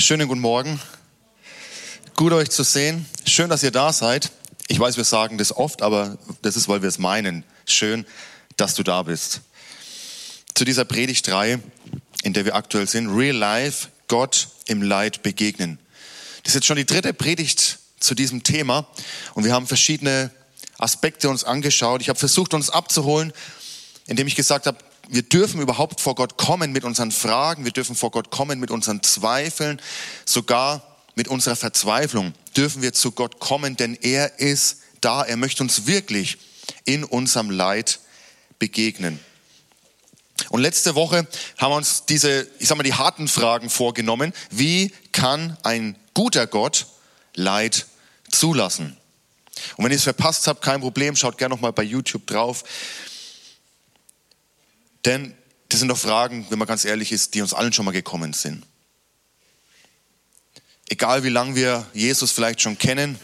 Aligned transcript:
Schönen 0.00 0.28
guten 0.28 0.40
Morgen. 0.40 0.80
Gut 2.16 2.32
euch 2.32 2.48
zu 2.48 2.62
sehen. 2.62 3.04
Schön, 3.26 3.50
dass 3.50 3.62
ihr 3.62 3.70
da 3.70 3.92
seid. 3.92 4.30
Ich 4.66 4.80
weiß, 4.80 4.96
wir 4.96 5.04
sagen 5.04 5.36
das 5.36 5.54
oft, 5.54 5.82
aber 5.82 6.16
das 6.40 6.56
ist, 6.56 6.68
weil 6.68 6.80
wir 6.80 6.88
es 6.88 6.98
meinen. 6.98 7.44
Schön, 7.66 8.06
dass 8.56 8.74
du 8.74 8.82
da 8.82 9.02
bist. 9.02 9.42
Zu 10.54 10.64
dieser 10.64 10.86
Predigtreihe, 10.86 11.60
in 12.22 12.32
der 12.32 12.46
wir 12.46 12.54
aktuell 12.54 12.88
sind, 12.88 13.14
Real 13.14 13.36
Life, 13.36 13.88
Gott 14.08 14.48
im 14.66 14.80
Leid 14.80 15.22
begegnen. 15.22 15.78
Das 16.44 16.52
ist 16.52 16.54
jetzt 16.54 16.66
schon 16.66 16.78
die 16.78 16.86
dritte 16.86 17.12
Predigt 17.12 17.78
zu 18.00 18.14
diesem 18.14 18.42
Thema 18.42 18.86
und 19.34 19.44
wir 19.44 19.52
haben 19.52 19.66
verschiedene 19.66 20.30
Aspekte 20.78 21.28
uns 21.28 21.44
angeschaut. 21.44 22.00
Ich 22.00 22.08
habe 22.08 22.18
versucht, 22.18 22.54
uns 22.54 22.70
abzuholen, 22.70 23.34
indem 24.06 24.26
ich 24.26 24.34
gesagt 24.34 24.66
habe, 24.66 24.78
wir 25.10 25.22
dürfen 25.22 25.60
überhaupt 25.60 26.00
vor 26.00 26.14
Gott 26.14 26.36
kommen 26.36 26.72
mit 26.72 26.84
unseren 26.84 27.10
Fragen, 27.10 27.64
wir 27.64 27.72
dürfen 27.72 27.96
vor 27.96 28.10
Gott 28.10 28.30
kommen 28.30 28.60
mit 28.60 28.70
unseren 28.70 29.02
Zweifeln, 29.02 29.80
sogar 30.24 30.96
mit 31.16 31.28
unserer 31.28 31.56
Verzweiflung 31.56 32.32
dürfen 32.56 32.82
wir 32.82 32.92
zu 32.92 33.12
Gott 33.12 33.40
kommen, 33.40 33.76
denn 33.76 33.94
er 33.94 34.38
ist 34.38 34.78
da, 35.00 35.22
er 35.22 35.36
möchte 35.36 35.62
uns 35.62 35.86
wirklich 35.86 36.38
in 36.84 37.04
unserem 37.04 37.50
Leid 37.50 38.00
begegnen. 38.58 39.18
Und 40.48 40.62
letzte 40.62 40.94
Woche 40.94 41.26
haben 41.58 41.72
wir 41.72 41.76
uns 41.76 42.06
diese, 42.06 42.46
ich 42.58 42.68
sag 42.68 42.76
mal, 42.76 42.82
die 42.82 42.94
harten 42.94 43.28
Fragen 43.28 43.68
vorgenommen. 43.68 44.32
Wie 44.50 44.92
kann 45.12 45.56
ein 45.62 45.96
guter 46.14 46.46
Gott 46.46 46.86
Leid 47.34 47.86
zulassen? 48.30 48.96
Und 49.76 49.84
wenn 49.84 49.92
ihr 49.92 49.96
es 49.96 50.04
verpasst 50.04 50.46
habt, 50.46 50.62
kein 50.62 50.80
Problem, 50.80 51.16
schaut 51.16 51.36
gerne 51.36 51.54
noch 51.54 51.60
mal 51.60 51.72
bei 51.72 51.82
YouTube 51.82 52.26
drauf. 52.26 52.64
Denn 55.04 55.34
das 55.68 55.80
sind 55.80 55.88
doch 55.88 55.98
Fragen, 55.98 56.46
wenn 56.50 56.58
man 56.58 56.68
ganz 56.68 56.84
ehrlich 56.84 57.12
ist, 57.12 57.34
die 57.34 57.42
uns 57.42 57.54
allen 57.54 57.72
schon 57.72 57.84
mal 57.84 57.92
gekommen 57.92 58.32
sind. 58.32 58.64
Egal 60.88 61.22
wie 61.22 61.28
lange 61.28 61.54
wir 61.54 61.86
Jesus 61.94 62.32
vielleicht 62.32 62.60
schon 62.60 62.76
kennen, 62.76 63.18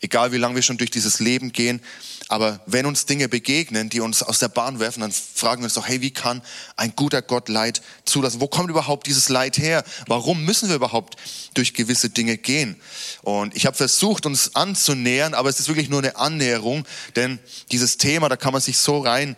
egal 0.00 0.32
wie 0.32 0.38
lange 0.38 0.54
wir 0.54 0.62
schon 0.62 0.78
durch 0.78 0.90
dieses 0.90 1.20
Leben 1.20 1.52
gehen, 1.52 1.80
aber 2.28 2.60
wenn 2.66 2.86
uns 2.86 3.06
Dinge 3.06 3.28
begegnen, 3.28 3.88
die 3.88 3.98
uns 3.98 4.22
aus 4.22 4.38
der 4.38 4.48
Bahn 4.48 4.78
werfen, 4.78 5.00
dann 5.00 5.10
fragen 5.10 5.62
wir 5.62 5.64
uns 5.64 5.74
doch, 5.74 5.88
hey, 5.88 6.00
wie 6.00 6.12
kann 6.12 6.42
ein 6.76 6.94
guter 6.94 7.22
Gott 7.22 7.48
Leid 7.48 7.82
zulassen? 8.04 8.40
Wo 8.40 8.46
kommt 8.46 8.70
überhaupt 8.70 9.08
dieses 9.08 9.28
Leid 9.28 9.58
her? 9.58 9.82
Warum 10.06 10.44
müssen 10.44 10.68
wir 10.68 10.76
überhaupt 10.76 11.16
durch 11.54 11.74
gewisse 11.74 12.08
Dinge 12.08 12.38
gehen? 12.38 12.80
Und 13.22 13.56
ich 13.56 13.66
habe 13.66 13.76
versucht, 13.76 14.26
uns 14.26 14.54
anzunähern, 14.54 15.34
aber 15.34 15.48
es 15.48 15.58
ist 15.58 15.66
wirklich 15.66 15.88
nur 15.88 15.98
eine 15.98 16.16
Annäherung, 16.16 16.86
denn 17.16 17.40
dieses 17.72 17.98
Thema, 17.98 18.28
da 18.28 18.36
kann 18.36 18.52
man 18.52 18.62
sich 18.62 18.78
so 18.78 19.00
rein 19.00 19.34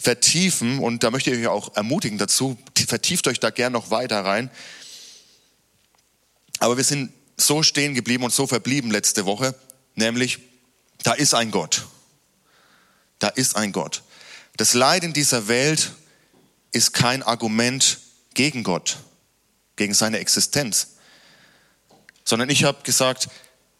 vertiefen 0.00 0.78
und 0.78 1.04
da 1.04 1.10
möchte 1.10 1.30
ich 1.30 1.40
euch 1.40 1.46
auch 1.48 1.76
ermutigen 1.76 2.16
dazu, 2.16 2.56
vertieft 2.88 3.28
euch 3.28 3.38
da 3.38 3.50
gern 3.50 3.74
noch 3.74 3.90
weiter 3.90 4.24
rein. 4.24 4.50
Aber 6.58 6.78
wir 6.78 6.84
sind 6.84 7.12
so 7.36 7.62
stehen 7.62 7.94
geblieben 7.94 8.24
und 8.24 8.32
so 8.32 8.46
verblieben 8.46 8.90
letzte 8.90 9.26
Woche, 9.26 9.54
nämlich, 10.00 10.40
da 11.04 11.12
ist 11.12 11.34
ein 11.34 11.52
Gott. 11.52 11.86
Da 13.20 13.28
ist 13.28 13.54
ein 13.54 13.70
Gott. 13.70 14.02
Das 14.56 14.74
Leid 14.74 15.04
in 15.04 15.12
dieser 15.12 15.46
Welt 15.46 15.92
ist 16.72 16.92
kein 16.92 17.22
Argument 17.22 17.98
gegen 18.34 18.64
Gott, 18.64 18.98
gegen 19.76 19.94
seine 19.94 20.18
Existenz, 20.18 20.88
sondern 22.24 22.50
ich 22.50 22.64
habe 22.64 22.82
gesagt, 22.82 23.28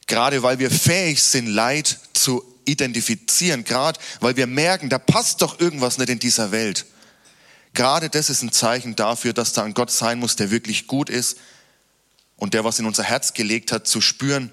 gerade 0.07 0.43
weil 0.43 0.59
wir 0.59 0.71
fähig 0.71 1.23
sind, 1.23 1.47
Leid 1.47 1.99
zu 2.15 2.45
identifizieren, 2.65 3.65
gerade 3.65 3.99
weil 4.21 4.37
wir 4.37 4.47
merken, 4.47 4.89
da 4.89 4.99
passt 4.99 5.43
doch 5.43 5.61
irgendwas 5.61 5.99
nicht 5.99 6.09
in 6.09 6.19
dieser 6.19 6.51
Welt. 6.51 6.87
Gerade 7.75 8.11
das 8.11 8.31
ist 8.31 8.43
ein 8.43 8.53
Zeichen 8.53 8.97
dafür, 8.97 9.33
dass 9.33 9.53
da 9.53 9.63
ein 9.63 9.75
Gott 9.75 9.91
sein 9.91 10.19
muss, 10.19 10.37
der 10.37 10.51
wirklich 10.51 10.87
gut 10.87 11.09
ist 11.09 11.39
und 12.37 12.55
der 12.55 12.65
was 12.65 12.79
in 12.79 12.87
unser 12.87 13.05
Herz 13.05 13.35
gelegt 13.35 13.71
hat, 13.71 13.87
zu 13.87 14.01
spüren, 14.01 14.53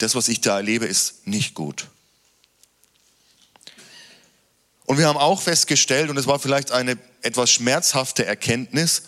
das, 0.00 0.14
was 0.14 0.28
ich 0.28 0.40
da 0.40 0.56
erlebe, 0.56 0.86
ist 0.86 1.26
nicht 1.26 1.54
gut. 1.54 1.88
Und 4.86 4.98
wir 4.98 5.06
haben 5.06 5.18
auch 5.18 5.40
festgestellt, 5.42 6.10
und 6.10 6.16
es 6.16 6.26
war 6.26 6.38
vielleicht 6.38 6.72
eine 6.72 6.98
etwas 7.22 7.50
schmerzhafte 7.50 8.24
Erkenntnis, 8.24 9.02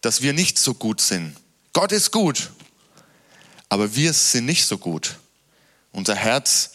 dass 0.00 0.22
wir 0.22 0.32
nicht 0.32 0.58
so 0.58 0.74
gut 0.74 1.00
sind. 1.00 1.36
Gott 1.74 1.92
ist 1.92 2.10
gut, 2.10 2.50
aber 3.68 3.94
wir 3.94 4.12
sind 4.14 4.46
nicht 4.46 4.66
so 4.66 4.78
gut. 4.78 5.18
Unser 5.92 6.16
Herz 6.16 6.72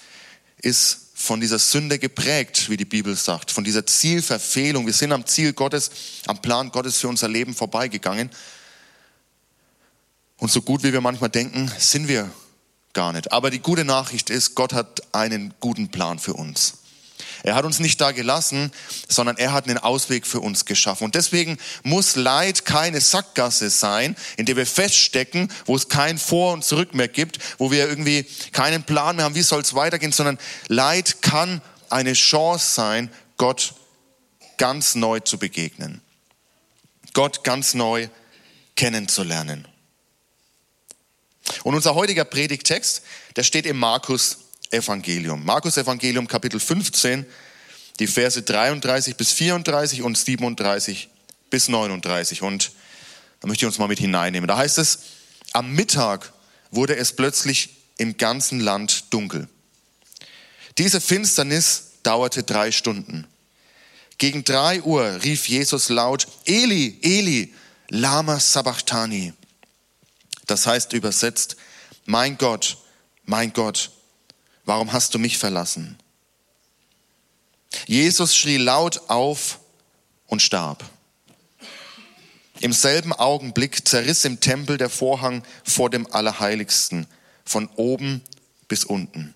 ist 0.62 1.08
von 1.16 1.42
dieser 1.42 1.58
Sünde 1.58 1.98
geprägt, 1.98 2.70
wie 2.70 2.78
die 2.78 2.86
Bibel 2.86 3.16
sagt, 3.16 3.50
von 3.50 3.64
dieser 3.64 3.88
Zielverfehlung. 3.88 4.86
Wir 4.86 4.94
sind 4.94 5.12
am 5.12 5.26
Ziel 5.26 5.52
Gottes, 5.54 5.90
am 6.28 6.42
Plan 6.42 6.70
Gottes 6.70 7.00
für 7.00 7.08
unser 7.08 7.28
Leben 7.28 7.56
vorbeigegangen. 7.56 8.30
Und 10.38 10.52
so 10.52 10.62
gut 10.62 10.84
wie 10.84 10.94
wir 10.94 11.02
manchmal 11.02 11.32
denken, 11.32 11.72
sind 11.80 12.08
wir 12.08 12.32
gar 12.94 13.14
nicht. 13.14 13.32
Aber 13.32 13.50
die 13.50 13.60
gute 13.60 13.86
Nachricht 13.86 14.30
ist, 14.30 14.56
Gott 14.56 14.74
hat 14.74 15.02
einen 15.14 15.54
guten 15.60 15.90
Plan 15.90 16.20
für 16.20 16.34
uns. 16.34 16.74
Er 17.44 17.56
hat 17.56 17.66
uns 17.66 17.80
nicht 17.80 18.02
da 18.02 18.12
gelassen, 18.12 18.72
sondern 19.08 19.38
er 19.38 19.54
hat 19.54 19.68
einen 19.68 19.78
Ausweg 19.78 20.26
für 20.26 20.40
uns 20.40 20.66
geschaffen. 20.66 21.06
Und 21.06 21.16
deswegen 21.16 21.58
muss 21.84 22.16
Leid 22.16 22.66
keine 22.66 23.00
Sackgasse 23.00 23.70
sein, 23.70 24.16
in 24.38 24.46
der 24.46 24.56
wir 24.56 24.66
feststecken, 24.66 25.52
wo 25.66 25.76
es 25.76 25.90
kein 25.90 26.18
Vor 26.18 26.54
und 26.54 26.66
Zurück 26.66 26.94
mehr 26.94 27.08
gibt, 27.08 27.40
wo 27.58 27.72
wir 27.72 27.88
irgendwie 27.88 28.26
keinen 28.52 28.84
Plan 28.84 29.16
mehr 29.16 29.26
haben, 29.26 29.36
wie 29.36 29.42
soll 29.42 29.62
es 29.62 29.76
weitergehen, 29.76 30.12
sondern 30.12 30.38
Leid 30.68 31.22
kann 31.22 31.62
eine 31.90 32.14
Chance 32.14 32.74
sein, 32.74 33.12
Gott 33.38 33.76
ganz 34.58 34.96
neu 34.96 35.20
zu 35.20 35.38
begegnen. 35.38 36.02
Gott 37.14 37.44
ganz 37.44 37.74
neu 37.74 38.10
kennenzulernen. 38.76 39.68
Und 41.64 41.76
unser 41.76 41.96
heutiger 41.96 42.26
Predigtext, 42.26 43.02
der 43.36 43.44
steht 43.44 43.66
im 43.66 43.78
Markus 43.78 44.38
Evangelium. 44.72 45.46
Markus 45.46 45.78
Evangelium 45.78 46.28
Kapitel 46.28 46.60
15, 46.60 47.26
die 48.00 48.08
Verse 48.08 48.42
33 48.42 49.16
bis 49.16 49.32
34 49.32 50.02
und 50.02 50.18
37 50.18 51.10
bis 51.50 51.68
39. 51.68 52.42
Und 52.42 52.72
da 53.40 53.48
möchte 53.48 53.66
ich 53.66 53.68
uns 53.68 53.80
mal 53.80 53.88
mit 53.88 54.00
hineinnehmen. 54.00 54.48
Da 54.48 54.58
heißt 54.58 54.78
es, 54.78 55.00
am 55.54 55.74
Mittag 55.74 56.34
wurde 56.72 56.96
es 56.96 57.14
plötzlich 57.14 57.70
im 57.98 58.18
ganzen 58.18 58.60
Land 58.60 59.14
dunkel. 59.14 59.48
Diese 60.78 61.02
Finsternis 61.02 61.94
dauerte 62.04 62.44
drei 62.44 62.72
Stunden. 62.72 63.26
Gegen 64.18 64.44
drei 64.44 64.82
Uhr 64.82 65.24
rief 65.24 65.48
Jesus 65.48 65.90
laut, 65.90 66.28
Eli, 66.46 67.00
Eli, 67.02 67.54
lama 67.90 68.40
sabachthani. 68.40 69.34
Das 70.48 70.66
heißt 70.66 70.94
übersetzt, 70.94 71.58
mein 72.06 72.38
Gott, 72.38 72.78
mein 73.26 73.54
Gott, 73.54 73.92
warum 74.66 74.94
hast 74.94 75.14
du 75.14 75.20
mich 75.20 75.38
verlassen? 75.38 75.98
Jesus 77.86 78.36
schrie 78.36 78.58
laut 78.58 79.10
auf 79.10 79.60
und 80.26 80.42
starb. 80.42 80.84
Im 82.60 82.74
selben 82.74 83.14
Augenblick 83.14 83.88
zerriss 83.88 84.26
im 84.26 84.40
Tempel 84.40 84.78
der 84.78 84.90
Vorhang 84.90 85.44
vor 85.64 85.90
dem 85.90 86.12
Allerheiligsten, 86.12 87.06
von 87.46 87.70
oben 87.76 88.22
bis 88.68 88.84
unten. 88.84 89.36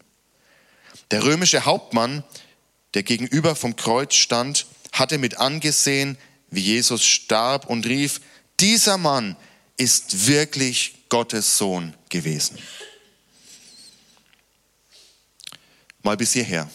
Der 1.11 1.23
römische 1.23 1.65
Hauptmann, 1.65 2.23
der 2.93 3.03
gegenüber 3.03 3.55
vom 3.55 3.75
Kreuz 3.75 4.15
stand, 4.15 4.65
hatte 4.91 5.17
mit 5.17 5.37
angesehen, 5.37 6.17
wie 6.49 6.61
Jesus 6.61 7.05
starb 7.05 7.67
und 7.67 7.85
rief, 7.85 8.21
dieser 8.59 8.97
Mann 8.97 9.35
ist 9.81 10.27
wirklich 10.27 10.95
Gottes 11.09 11.57
Sohn 11.57 11.93
gewesen. 12.09 12.57
mal 16.03 16.17
bis 16.17 16.33
hierher. 16.33 16.69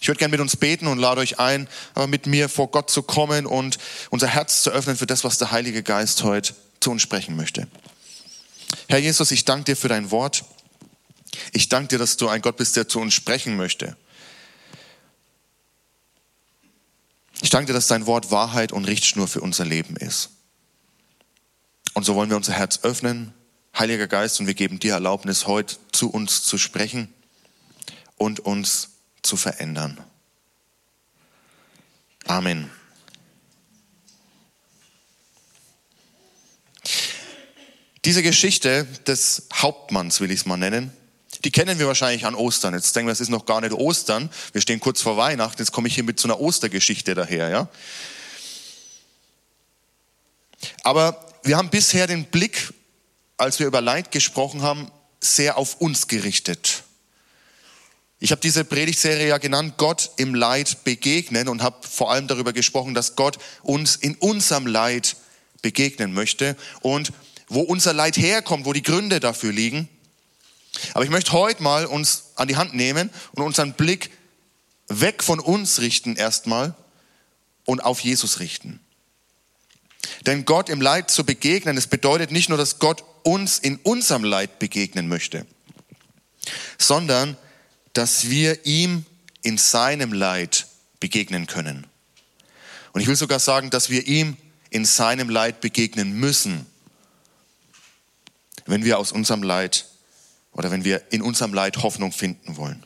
Ich 0.00 0.08
würde 0.08 0.18
gerne 0.18 0.32
mit 0.32 0.40
uns 0.40 0.56
beten 0.56 0.86
und 0.86 0.98
lade 0.98 1.20
euch 1.20 1.38
ein, 1.38 1.66
mit 2.08 2.26
mir 2.26 2.48
vor 2.48 2.70
Gott 2.70 2.90
zu 2.90 3.02
kommen 3.02 3.46
und 3.46 3.78
unser 4.10 4.26
Herz 4.26 4.62
zu 4.62 4.70
öffnen 4.70 4.96
für 4.96 5.06
das, 5.06 5.24
was 5.24 5.38
der 5.38 5.50
Heilige 5.50 5.82
Geist 5.82 6.22
heute 6.24 6.54
zu 6.80 6.90
uns 6.90 7.02
sprechen 7.02 7.36
möchte. 7.36 7.68
Herr 8.88 8.98
Jesus, 8.98 9.30
ich 9.30 9.44
danke 9.44 9.64
dir 9.64 9.76
für 9.76 9.88
dein 9.88 10.10
Wort. 10.10 10.44
Ich 11.52 11.68
danke 11.68 11.88
dir, 11.88 11.98
dass 11.98 12.16
du 12.16 12.28
ein 12.28 12.42
Gott 12.42 12.56
bist, 12.56 12.76
der 12.76 12.86
zu 12.86 13.00
uns 13.00 13.14
sprechen 13.14 13.56
möchte. 13.56 13.96
Ich 17.40 17.50
danke 17.50 17.68
dir, 17.68 17.72
dass 17.72 17.86
dein 17.86 18.06
Wort 18.06 18.30
Wahrheit 18.30 18.72
und 18.72 18.84
Richtschnur 18.84 19.26
für 19.26 19.40
unser 19.40 19.64
Leben 19.64 19.96
ist. 19.96 20.33
Und 21.94 22.04
so 22.04 22.16
wollen 22.16 22.28
wir 22.28 22.36
unser 22.36 22.52
Herz 22.52 22.80
öffnen, 22.82 23.32
Heiliger 23.78 24.08
Geist, 24.08 24.40
und 24.40 24.46
wir 24.46 24.54
geben 24.54 24.78
dir 24.78 24.92
Erlaubnis, 24.92 25.46
heute 25.46 25.76
zu 25.92 26.10
uns 26.10 26.42
zu 26.44 26.58
sprechen 26.58 27.12
und 28.16 28.40
uns 28.40 28.90
zu 29.22 29.36
verändern. 29.36 30.02
Amen. 32.26 32.70
Diese 38.04 38.22
Geschichte 38.22 38.84
des 39.06 39.48
Hauptmanns, 39.54 40.20
will 40.20 40.30
ich 40.30 40.40
es 40.40 40.46
mal 40.46 40.56
nennen, 40.56 40.92
die 41.44 41.50
kennen 41.50 41.78
wir 41.78 41.86
wahrscheinlich 41.86 42.26
an 42.26 42.34
Ostern. 42.34 42.74
Jetzt 42.74 42.94
denken 42.96 43.08
wir, 43.08 43.12
es 43.12 43.20
ist 43.20 43.28
noch 43.28 43.46
gar 43.46 43.60
nicht 43.60 43.72
Ostern. 43.72 44.30
Wir 44.52 44.60
stehen 44.60 44.80
kurz 44.80 45.02
vor 45.02 45.16
Weihnachten. 45.16 45.60
Jetzt 45.60 45.72
komme 45.72 45.88
ich 45.88 45.94
hier 45.94 46.04
mit 46.04 46.18
so 46.18 46.28
einer 46.28 46.40
Ostergeschichte 46.40 47.14
daher, 47.14 47.48
ja. 47.48 47.68
Aber 50.82 51.33
wir 51.44 51.56
haben 51.56 51.70
bisher 51.70 52.06
den 52.06 52.24
Blick 52.24 52.72
als 53.36 53.58
wir 53.58 53.66
über 53.66 53.80
Leid 53.80 54.10
gesprochen 54.10 54.62
haben, 54.62 54.90
sehr 55.20 55.56
auf 55.56 55.80
uns 55.80 56.08
gerichtet. 56.08 56.84
Ich 58.20 58.30
habe 58.30 58.40
diese 58.40 58.64
Predigtserie 58.64 59.28
ja 59.28 59.38
genannt, 59.38 59.74
Gott 59.76 60.12
im 60.16 60.34
Leid 60.34 60.84
begegnen 60.84 61.48
und 61.48 61.62
habe 61.62 61.86
vor 61.86 62.10
allem 62.10 62.26
darüber 62.26 62.52
gesprochen, 62.52 62.94
dass 62.94 63.16
Gott 63.16 63.38
uns 63.62 63.96
in 63.96 64.14
unserem 64.16 64.66
Leid 64.66 65.16
begegnen 65.62 66.14
möchte 66.14 66.56
und 66.80 67.12
wo 67.48 67.60
unser 67.60 67.92
Leid 67.92 68.16
herkommt, 68.16 68.64
wo 68.64 68.72
die 68.72 68.82
Gründe 68.82 69.20
dafür 69.20 69.52
liegen. 69.52 69.88
Aber 70.94 71.04
ich 71.04 71.10
möchte 71.10 71.32
heute 71.32 71.62
mal 71.62 71.86
uns 71.86 72.30
an 72.36 72.48
die 72.48 72.56
Hand 72.56 72.74
nehmen 72.74 73.10
und 73.32 73.42
unseren 73.42 73.74
Blick 73.74 74.10
weg 74.88 75.22
von 75.22 75.40
uns 75.40 75.80
richten 75.80 76.16
erstmal 76.16 76.74
und 77.64 77.84
auf 77.84 78.00
Jesus 78.00 78.40
richten. 78.40 78.80
Denn 80.26 80.44
Gott 80.44 80.68
im 80.68 80.80
Leid 80.80 81.10
zu 81.10 81.24
begegnen, 81.24 81.76
es 81.76 81.86
bedeutet 81.86 82.30
nicht 82.30 82.48
nur, 82.48 82.58
dass 82.58 82.78
Gott 82.78 83.04
uns 83.22 83.58
in 83.58 83.76
unserem 83.76 84.24
Leid 84.24 84.58
begegnen 84.58 85.08
möchte, 85.08 85.46
sondern 86.78 87.36
dass 87.92 88.28
wir 88.28 88.66
ihm 88.66 89.04
in 89.42 89.58
seinem 89.58 90.12
Leid 90.12 90.66
begegnen 91.00 91.46
können. 91.46 91.86
Und 92.92 93.00
ich 93.00 93.06
will 93.06 93.16
sogar 93.16 93.38
sagen, 93.38 93.70
dass 93.70 93.90
wir 93.90 94.06
ihm 94.06 94.36
in 94.70 94.84
seinem 94.84 95.28
Leid 95.28 95.60
begegnen 95.60 96.12
müssen, 96.12 96.66
wenn 98.66 98.84
wir 98.84 98.98
aus 98.98 99.12
unserem 99.12 99.42
Leid 99.42 99.86
oder 100.52 100.70
wenn 100.70 100.84
wir 100.84 101.02
in 101.10 101.22
unserem 101.22 101.52
Leid 101.54 101.82
Hoffnung 101.82 102.12
finden 102.12 102.56
wollen. 102.56 102.82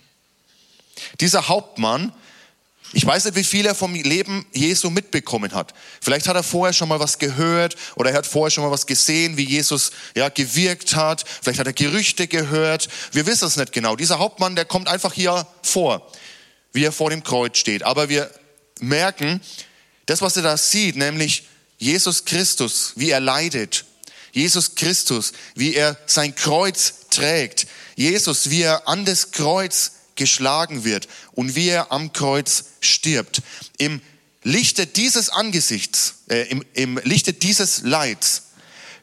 Dieser 1.21 1.49
Hauptmann, 1.49 2.13
ich 2.93 3.05
weiß 3.05 3.27
nicht, 3.27 3.37
wie 3.37 3.45
viel 3.45 3.67
er 3.67 3.75
vom 3.75 3.95
Leben 3.95 4.47
Jesu 4.53 4.89
mitbekommen 4.89 5.53
hat. 5.53 5.75
Vielleicht 6.01 6.27
hat 6.27 6.37
er 6.37 6.43
vorher 6.43 6.73
schon 6.73 6.89
mal 6.89 7.01
was 7.01 7.19
gehört 7.19 7.77
oder 7.97 8.11
er 8.11 8.17
hat 8.17 8.27
vorher 8.27 8.51
schon 8.51 8.65
mal 8.65 8.71
was 8.71 8.87
gesehen, 8.87 9.37
wie 9.37 9.45
Jesus 9.45 9.91
ja 10.17 10.31
gewirkt 10.31 10.97
hat. 10.97 11.25
Vielleicht 11.43 11.59
hat 11.59 11.67
er 11.67 11.75
Gerüchte 11.75 12.27
gehört. 12.27 12.89
Wir 13.13 13.27
wissen 13.27 13.47
es 13.47 13.57
nicht 13.57 13.73
genau. 13.73 13.95
Dieser 13.95 14.19
Hauptmann, 14.19 14.57
der 14.57 14.65
kommt 14.65 14.89
einfach 14.89 15.13
hier 15.13 15.47
vor, 15.63 16.11
wie 16.73 16.85
er 16.85 16.93
vor 16.93 17.11
dem 17.11 17.23
Kreuz 17.23 17.59
steht. 17.59 17.83
Aber 17.83 18.09
wir 18.09 18.31
merken, 18.81 19.41
das, 20.07 20.23
was 20.23 20.37
er 20.37 20.43
da 20.43 20.57
sieht, 20.57 20.97
nämlich 20.97 21.47
Jesus 21.77 22.25
Christus, 22.25 22.93
wie 22.97 23.11
er 23.11 23.21
leidet. 23.21 23.85
Jesus 24.33 24.75
Christus, 24.75 25.33
wie 25.55 25.75
er 25.75 25.97
sein 26.07 26.35
Kreuz 26.35 26.95
trägt. 27.11 27.67
Jesus, 27.97 28.49
wie 28.49 28.63
er 28.63 28.89
an 28.89 29.05
das 29.05 29.33
Kreuz 29.33 29.93
geschlagen 30.19 30.85
wird 30.85 31.09
und 31.33 31.55
wie 31.55 31.69
er 31.69 31.91
am 31.91 32.13
Kreuz 32.13 32.65
stirbt. 32.81 33.41
Im 33.79 34.03
Lichte 34.43 34.87
dieses 34.87 35.31
Angesichts, 35.31 36.17
äh, 36.29 36.43
im, 36.49 36.65
im 36.75 36.99
Lichte 37.05 37.33
dieses 37.33 37.83
Leids 37.83 38.43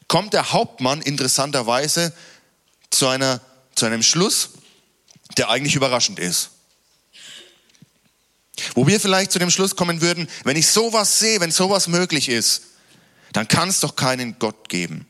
kommt 0.07 0.33
der 0.33 0.53
Hauptmann 0.53 1.01
interessanterweise 1.01 2.13
zu, 2.91 3.07
einer, 3.07 3.41
zu 3.73 3.87
einem 3.87 4.03
Schluss, 4.03 4.51
der 5.37 5.49
eigentlich 5.49 5.75
überraschend 5.75 6.19
ist. 6.19 6.51
Wo 8.73 8.87
wir 8.87 8.99
vielleicht 8.99 9.31
zu 9.31 9.39
dem 9.39 9.49
Schluss 9.49 9.75
kommen 9.75 10.01
würden, 10.01 10.29
wenn 10.43 10.55
ich 10.55 10.67
sowas 10.67 11.19
sehe, 11.19 11.41
wenn 11.41 11.51
sowas 11.51 11.87
möglich 11.87 12.29
ist, 12.29 12.61
dann 13.33 13.47
kann 13.47 13.69
es 13.69 13.81
doch 13.81 13.95
keinen 13.95 14.39
Gott 14.39 14.69
geben. 14.69 15.05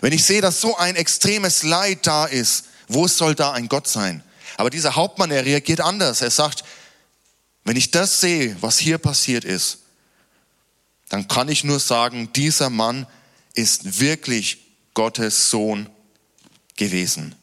Wenn 0.00 0.12
ich 0.12 0.24
sehe, 0.24 0.40
dass 0.40 0.60
so 0.60 0.76
ein 0.76 0.96
extremes 0.96 1.62
Leid 1.62 2.06
da 2.06 2.24
ist, 2.26 2.64
wo 2.88 3.06
soll 3.06 3.34
da 3.34 3.52
ein 3.52 3.68
Gott 3.68 3.86
sein? 3.86 4.24
Aber 4.60 4.68
dieser 4.68 4.94
Hauptmann, 4.94 5.30
er 5.30 5.46
reagiert 5.46 5.80
anders. 5.80 6.20
Er 6.20 6.30
sagt, 6.30 6.64
wenn 7.64 7.76
ich 7.76 7.92
das 7.92 8.20
sehe, 8.20 8.54
was 8.60 8.78
hier 8.78 8.98
passiert 8.98 9.42
ist, 9.42 9.78
dann 11.08 11.28
kann 11.28 11.48
ich 11.48 11.64
nur 11.64 11.80
sagen, 11.80 12.30
dieser 12.34 12.68
Mann 12.68 13.06
ist 13.54 14.00
wirklich 14.00 14.58
Gottes 14.92 15.48
Sohn 15.48 15.88
gewesen. 16.76 17.34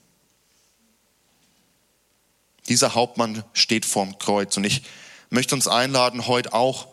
Dieser 2.69 2.93
Hauptmann 2.93 3.43
steht 3.51 3.87
vorm 3.87 4.19
Kreuz 4.19 4.55
und 4.55 4.63
ich 4.65 4.83
möchte 5.31 5.55
uns 5.55 5.67
einladen, 5.67 6.27
heute 6.27 6.53
auch 6.53 6.87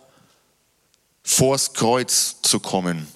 vors 1.23 1.75
Kreuz 1.75 2.37
zu 2.41 2.61
kommen. 2.61 3.07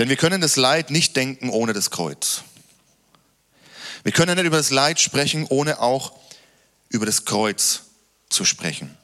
Denn 0.00 0.08
wir 0.08 0.16
können 0.16 0.40
das 0.40 0.56
Leid 0.56 0.90
nicht 0.90 1.14
denken 1.14 1.48
ohne 1.48 1.74
das 1.74 1.92
Kreuz. 1.92 2.42
Wir 4.04 4.12
können 4.12 4.34
nicht 4.36 4.46
über 4.46 4.56
das 4.56 4.70
Leid 4.70 5.00
sprechen, 5.00 5.46
ohne 5.48 5.80
auch 5.80 6.12
über 6.88 7.06
das 7.06 7.24
Kreuz 7.24 7.82
zu 8.28 8.44
sprechen. 8.44 8.96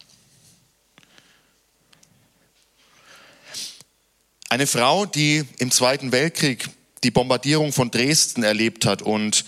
Eine 4.49 4.67
Frau, 4.67 5.07
die 5.07 5.45
im 5.59 5.71
Zweiten 5.71 6.11
Weltkrieg 6.11 6.69
die 7.05 7.11
Bombardierung 7.11 7.73
von 7.73 7.91
Dresden 7.91 8.43
erlebt 8.43 8.87
hat 8.87 9.03
und 9.03 9.45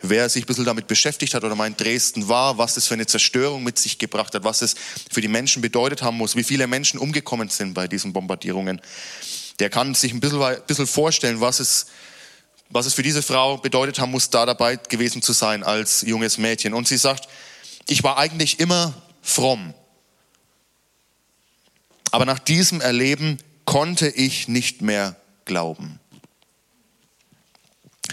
wer 0.00 0.28
sich 0.28 0.44
ein 0.44 0.46
bisschen 0.46 0.64
damit 0.64 0.88
beschäftigt 0.88 1.34
hat 1.34 1.44
oder 1.44 1.54
mal 1.54 1.66
in 1.66 1.76
Dresden 1.76 2.28
war, 2.28 2.58
was 2.58 2.74
das 2.74 2.86
für 2.86 2.94
eine 2.94 3.06
Zerstörung 3.06 3.62
mit 3.62 3.78
sich 3.78 3.98
gebracht 3.98 4.34
hat, 4.34 4.44
was 4.44 4.62
es 4.62 4.74
für 5.12 5.20
die 5.20 5.28
Menschen 5.28 5.62
bedeutet 5.62 6.02
haben 6.02 6.16
muss, 6.16 6.34
wie 6.34 6.44
viele 6.44 6.66
Menschen 6.66 6.98
umgekommen 6.98 7.50
sind 7.50 7.74
bei 7.74 7.86
diesen 7.86 8.12
Bombardierungen, 8.12 8.80
der 9.60 9.70
kann 9.70 9.94
sich 9.94 10.12
ein 10.12 10.20
bisschen, 10.20 10.42
ein 10.42 10.62
bisschen 10.66 10.86
vorstellen, 10.86 11.40
was 11.40 11.60
es 11.60 11.86
was 12.70 12.86
es 12.86 12.94
für 12.94 13.02
diese 13.02 13.22
Frau 13.22 13.56
bedeutet 13.56 13.98
haben 13.98 14.10
muss, 14.10 14.30
da 14.30 14.46
dabei 14.46 14.76
gewesen 14.76 15.22
zu 15.22 15.32
sein 15.32 15.62
als 15.62 16.02
junges 16.02 16.38
Mädchen. 16.38 16.74
Und 16.74 16.86
sie 16.86 16.98
sagt, 16.98 17.28
ich 17.86 18.02
war 18.02 18.18
eigentlich 18.18 18.60
immer 18.60 18.94
fromm. 19.22 19.74
Aber 22.10 22.24
nach 22.24 22.38
diesem 22.38 22.80
Erleben 22.80 23.38
konnte 23.64 24.08
ich 24.08 24.48
nicht 24.48 24.82
mehr 24.82 25.16
glauben. 25.44 25.98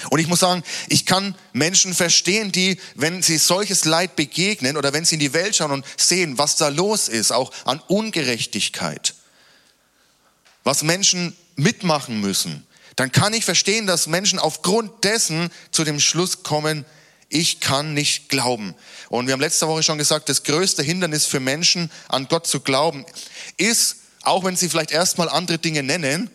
Und 0.10 0.19
ich 0.19 0.28
muss 0.28 0.40
sagen, 0.40 0.63
ich 0.90 1.06
kann 1.06 1.36
Menschen 1.54 1.94
verstehen, 1.94 2.51
die, 2.51 2.78
wenn 2.96 3.22
sie 3.22 3.38
solches 3.38 3.86
Leid 3.86 4.16
begegnen 4.16 4.78
oder 4.78 4.94
wenn 4.94 5.06
sie 5.06 5.16
in 5.16 5.19
die 5.19 5.34
Welt 5.34 5.56
schauen 5.56 5.72
und 5.72 5.86
sehen, 5.98 6.38
was 6.38 6.58
da 6.58 6.68
los 6.68 7.08
ist, 7.08 7.31
auch 7.31 7.51
an 7.63 7.81
Ungerechtigkeit, 7.88 9.16
was 10.63 10.84
Menschen 10.84 11.36
mitmachen 11.56 12.19
müssen, 12.19 12.68
dann 12.95 13.12
kann 13.12 13.33
ich 13.33 13.45
verstehen, 13.45 13.88
dass 13.88 14.07
Menschen 14.07 14.39
aufgrund 14.39 15.03
dessen 15.03 15.51
zu 15.71 15.83
dem 15.83 16.00
Schluss 16.00 16.44
kommen, 16.44 16.86
ich 17.30 17.59
kann 17.59 17.94
nicht 17.94 18.30
glauben. 18.30 18.75
Und 19.09 19.27
wir 19.27 19.33
haben 19.33 19.42
letzte 19.42 19.68
Woche 19.68 19.83
schon 19.83 19.97
gesagt, 19.97 20.30
das 20.30 20.44
größte 20.44 20.83
Hindernis 20.83 21.25
für 21.25 21.39
Menschen, 21.39 21.92
an 22.07 22.27
Gott 22.27 22.47
zu 22.47 22.59
glauben, 22.62 23.06
ist, 23.57 23.97
auch 24.21 24.44
wenn 24.44 24.56
sie 24.56 24.69
vielleicht 24.69 24.92
erstmal 24.92 25.27
andere 25.30 25.57
Dinge 25.57 25.83
nennen, 25.83 26.30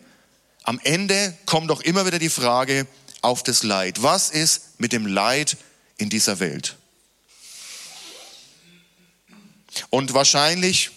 am 0.63 0.79
Ende 0.83 1.35
kommt 1.45 1.69
doch 1.69 1.81
immer 1.81 2.05
wieder 2.05 2.19
die 2.19 2.29
Frage 2.29 2.85
auf 3.21 3.41
das 3.41 3.63
Leid. 3.63 4.03
Was 4.03 4.29
ist 4.29 4.79
mit 4.79 4.93
dem 4.93 5.07
Leid 5.07 5.57
in 5.97 6.09
dieser 6.09 6.39
Welt? 6.39 6.75
Und 9.89 10.13
wahrscheinlich 10.13 10.91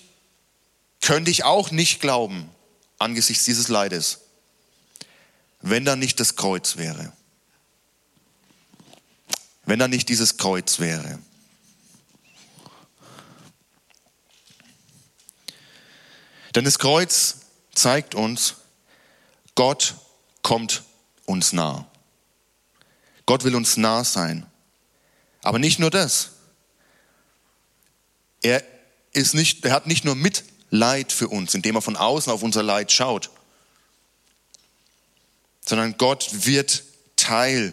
könnte 1.00 1.30
ich 1.30 1.44
auch 1.44 1.70
nicht 1.70 2.00
glauben 2.00 2.50
angesichts 2.98 3.44
dieses 3.44 3.68
Leides 3.68 4.23
wenn 5.66 5.86
da 5.86 5.96
nicht 5.96 6.20
das 6.20 6.36
Kreuz 6.36 6.76
wäre. 6.76 7.10
Wenn 9.64 9.78
da 9.78 9.88
nicht 9.88 10.10
dieses 10.10 10.36
Kreuz 10.36 10.78
wäre. 10.78 11.18
Denn 16.54 16.64
das 16.64 16.78
Kreuz 16.78 17.36
zeigt 17.74 18.14
uns, 18.14 18.56
Gott 19.54 19.94
kommt 20.42 20.82
uns 21.24 21.54
nah. 21.54 21.86
Gott 23.24 23.44
will 23.44 23.56
uns 23.56 23.78
nah 23.78 24.04
sein. 24.04 24.46
Aber 25.42 25.58
nicht 25.58 25.78
nur 25.78 25.90
das. 25.90 26.32
Er, 28.42 28.62
ist 29.14 29.32
nicht, 29.32 29.64
er 29.64 29.72
hat 29.72 29.86
nicht 29.86 30.04
nur 30.04 30.14
Mitleid 30.14 31.10
für 31.10 31.28
uns, 31.28 31.54
indem 31.54 31.76
er 31.76 31.82
von 31.82 31.96
außen 31.96 32.30
auf 32.30 32.42
unser 32.42 32.62
Leid 32.62 32.92
schaut, 32.92 33.30
sondern 35.66 35.96
Gott 35.96 36.28
wird 36.32 36.82
Teil 37.16 37.72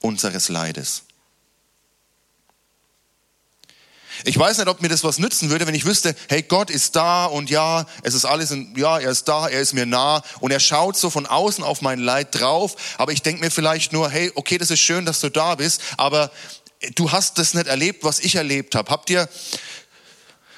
unseres 0.00 0.48
Leides. 0.48 1.02
Ich 4.22 4.38
weiß 4.38 4.58
nicht, 4.58 4.68
ob 4.68 4.80
mir 4.80 4.88
das 4.88 5.02
was 5.02 5.18
nützen 5.18 5.50
würde, 5.50 5.66
wenn 5.66 5.74
ich 5.74 5.84
wüsste, 5.84 6.14
hey, 6.28 6.42
Gott 6.42 6.70
ist 6.70 6.94
da 6.94 7.26
und 7.26 7.50
ja, 7.50 7.84
es 8.02 8.14
ist 8.14 8.24
alles, 8.24 8.52
in, 8.52 8.74
ja, 8.76 8.98
er 8.98 9.10
ist 9.10 9.26
da, 9.26 9.48
er 9.48 9.60
ist 9.60 9.72
mir 9.72 9.86
nah 9.86 10.22
und 10.40 10.52
er 10.52 10.60
schaut 10.60 10.96
so 10.96 11.10
von 11.10 11.26
außen 11.26 11.64
auf 11.64 11.82
mein 11.82 11.98
Leid 11.98 12.28
drauf, 12.30 12.76
aber 12.96 13.12
ich 13.12 13.22
denke 13.22 13.44
mir 13.44 13.50
vielleicht 13.50 13.92
nur, 13.92 14.08
hey, 14.08 14.30
okay, 14.36 14.56
das 14.56 14.70
ist 14.70 14.80
schön, 14.80 15.04
dass 15.04 15.20
du 15.20 15.30
da 15.30 15.56
bist, 15.56 15.82
aber 15.96 16.30
du 16.94 17.10
hast 17.10 17.38
das 17.38 17.54
nicht 17.54 17.66
erlebt, 17.66 18.04
was 18.04 18.20
ich 18.20 18.36
erlebt 18.36 18.74
habe. 18.76 18.90
Habt 18.90 19.10
ihr 19.10 19.28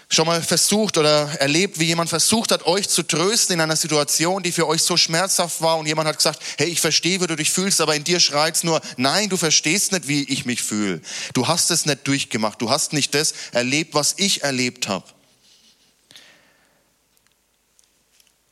schon 0.08 0.26
mal 0.26 0.40
versucht 0.42 0.98
oder 0.98 1.28
erlebt, 1.40 1.80
wie 1.80 1.84
jemand 1.84 2.08
versucht 2.08 2.52
hat, 2.52 2.64
euch 2.64 2.88
zu 2.88 3.02
trösten 3.02 3.54
in 3.54 3.60
einer 3.60 3.76
Situation, 3.76 4.42
die 4.42 4.52
für 4.52 4.66
euch 4.66 4.82
so 4.82 4.96
schmerzhaft 4.96 5.60
war 5.60 5.78
und 5.78 5.86
jemand 5.86 6.08
hat 6.08 6.16
gesagt, 6.16 6.40
hey, 6.58 6.68
ich 6.68 6.80
verstehe, 6.80 7.20
wie 7.20 7.26
du 7.26 7.34
dich 7.34 7.50
fühlst, 7.50 7.80
aber 7.80 7.96
in 7.96 8.04
dir 8.04 8.20
schreit's 8.20 8.62
nur, 8.62 8.80
nein, 8.96 9.28
du 9.28 9.36
verstehst 9.36 9.92
nicht, 9.92 10.06
wie 10.06 10.22
ich 10.25 10.44
mich 10.44 10.62
fühle. 10.62 11.00
Du 11.34 11.48
hast 11.48 11.70
es 11.70 11.86
nicht 11.86 12.06
durchgemacht, 12.06 12.62
du 12.62 12.70
hast 12.70 12.92
nicht 12.92 13.14
das 13.14 13.34
erlebt, 13.52 13.94
was 13.94 14.14
ich 14.18 14.44
erlebt 14.44 14.86
habe. 14.86 15.04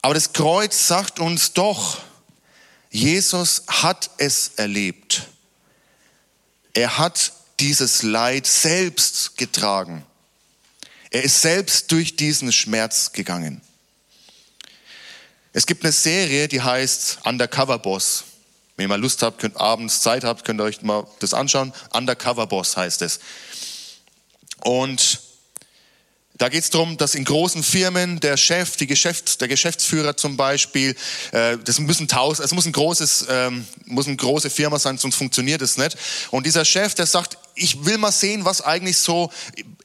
Aber 0.02 0.14
das 0.14 0.32
Kreuz 0.32 0.88
sagt 0.88 1.20
uns 1.20 1.52
doch, 1.52 1.98
Jesus 2.90 3.62
hat 3.68 4.10
es 4.18 4.52
erlebt. 4.56 5.22
Er 6.74 6.98
hat 6.98 7.32
dieses 7.60 8.02
Leid 8.02 8.46
selbst 8.46 9.36
getragen. 9.36 10.04
Er 11.14 11.22
ist 11.22 11.42
selbst 11.42 11.92
durch 11.92 12.16
diesen 12.16 12.50
Schmerz 12.50 13.12
gegangen. 13.12 13.60
Es 15.52 15.64
gibt 15.64 15.84
eine 15.84 15.92
Serie, 15.92 16.48
die 16.48 16.60
heißt 16.60 17.18
Undercover 17.22 17.78
Boss. 17.78 18.24
Wenn 18.74 18.86
ihr 18.86 18.88
mal 18.88 19.00
Lust 19.00 19.22
habt, 19.22 19.40
könnt 19.40 19.56
abends 19.56 20.00
Zeit 20.00 20.24
habt, 20.24 20.44
könnt 20.44 20.60
ihr 20.60 20.64
euch 20.64 20.82
mal 20.82 21.06
das 21.20 21.32
anschauen. 21.32 21.72
Undercover 21.92 22.48
Boss 22.48 22.76
heißt 22.76 23.02
es. 23.02 23.20
Und 24.64 25.20
da 26.36 26.48
geht 26.48 26.64
es 26.64 26.70
darum, 26.70 26.96
dass 26.96 27.14
in 27.14 27.24
großen 27.24 27.62
Firmen 27.62 28.18
der 28.18 28.36
Chef, 28.36 28.74
die 28.76 28.88
Geschäfts-, 28.88 29.38
der 29.38 29.46
Geschäftsführer 29.46 30.16
zum 30.16 30.36
Beispiel, 30.36 30.96
äh, 31.30 31.58
das 31.58 31.78
müssen 31.78 32.08
tausend, 32.08 32.44
es 32.44 32.52
muss 32.52 32.66
ein 32.66 32.72
großes, 32.72 33.26
ähm, 33.28 33.64
muss 33.84 34.08
eine 34.08 34.16
große 34.16 34.50
Firma 34.50 34.80
sein, 34.80 34.98
sonst 34.98 35.14
funktioniert 35.14 35.62
es 35.62 35.76
nicht. 35.76 35.96
Und 36.32 36.44
dieser 36.44 36.64
Chef, 36.64 36.96
der 36.96 37.06
sagt, 37.06 37.38
ich 37.54 37.84
will 37.84 37.98
mal 37.98 38.10
sehen, 38.10 38.44
was 38.44 38.62
eigentlich 38.62 38.96
so 38.96 39.30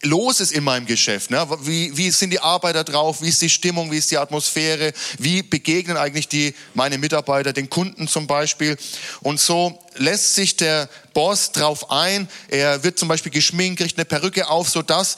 los 0.02 0.40
ist 0.40 0.52
in 0.52 0.64
meinem 0.64 0.86
Geschäft. 0.86 1.30
Ne? 1.30 1.46
Wie, 1.62 1.96
wie 1.98 2.12
sind 2.12 2.30
die 2.32 2.40
Arbeiter 2.40 2.84
drauf? 2.84 3.22
Wie 3.22 3.30
ist 3.30 3.42
die 3.42 3.50
Stimmung? 3.50 3.92
Wie 3.92 3.98
ist 3.98 4.12
die 4.12 4.18
Atmosphäre? 4.18 4.94
Wie 5.18 5.44
begegnen 5.44 5.98
eigentlich 5.98 6.28
die, 6.28 6.54
meine 6.74 6.98
Mitarbeiter 6.98 7.52
den 7.52 7.70
Kunden 7.70 8.08
zum 8.08 8.26
Beispiel? 8.26 8.78
Und 9.22 9.40
so 9.40 9.78
lässt 9.96 10.36
sich 10.36 10.56
der 10.56 10.90
Boss 11.14 11.52
drauf 11.52 11.92
ein. 11.92 12.30
Er 12.48 12.84
wird 12.84 12.98
zum 12.98 13.10
Beispiel 13.10 13.32
geschminkt, 13.32 13.82
kriegt 13.82 13.98
eine 13.98 14.06
Perücke 14.06 14.50
auf, 14.50 14.70
so 14.70 14.82
dass 14.82 15.18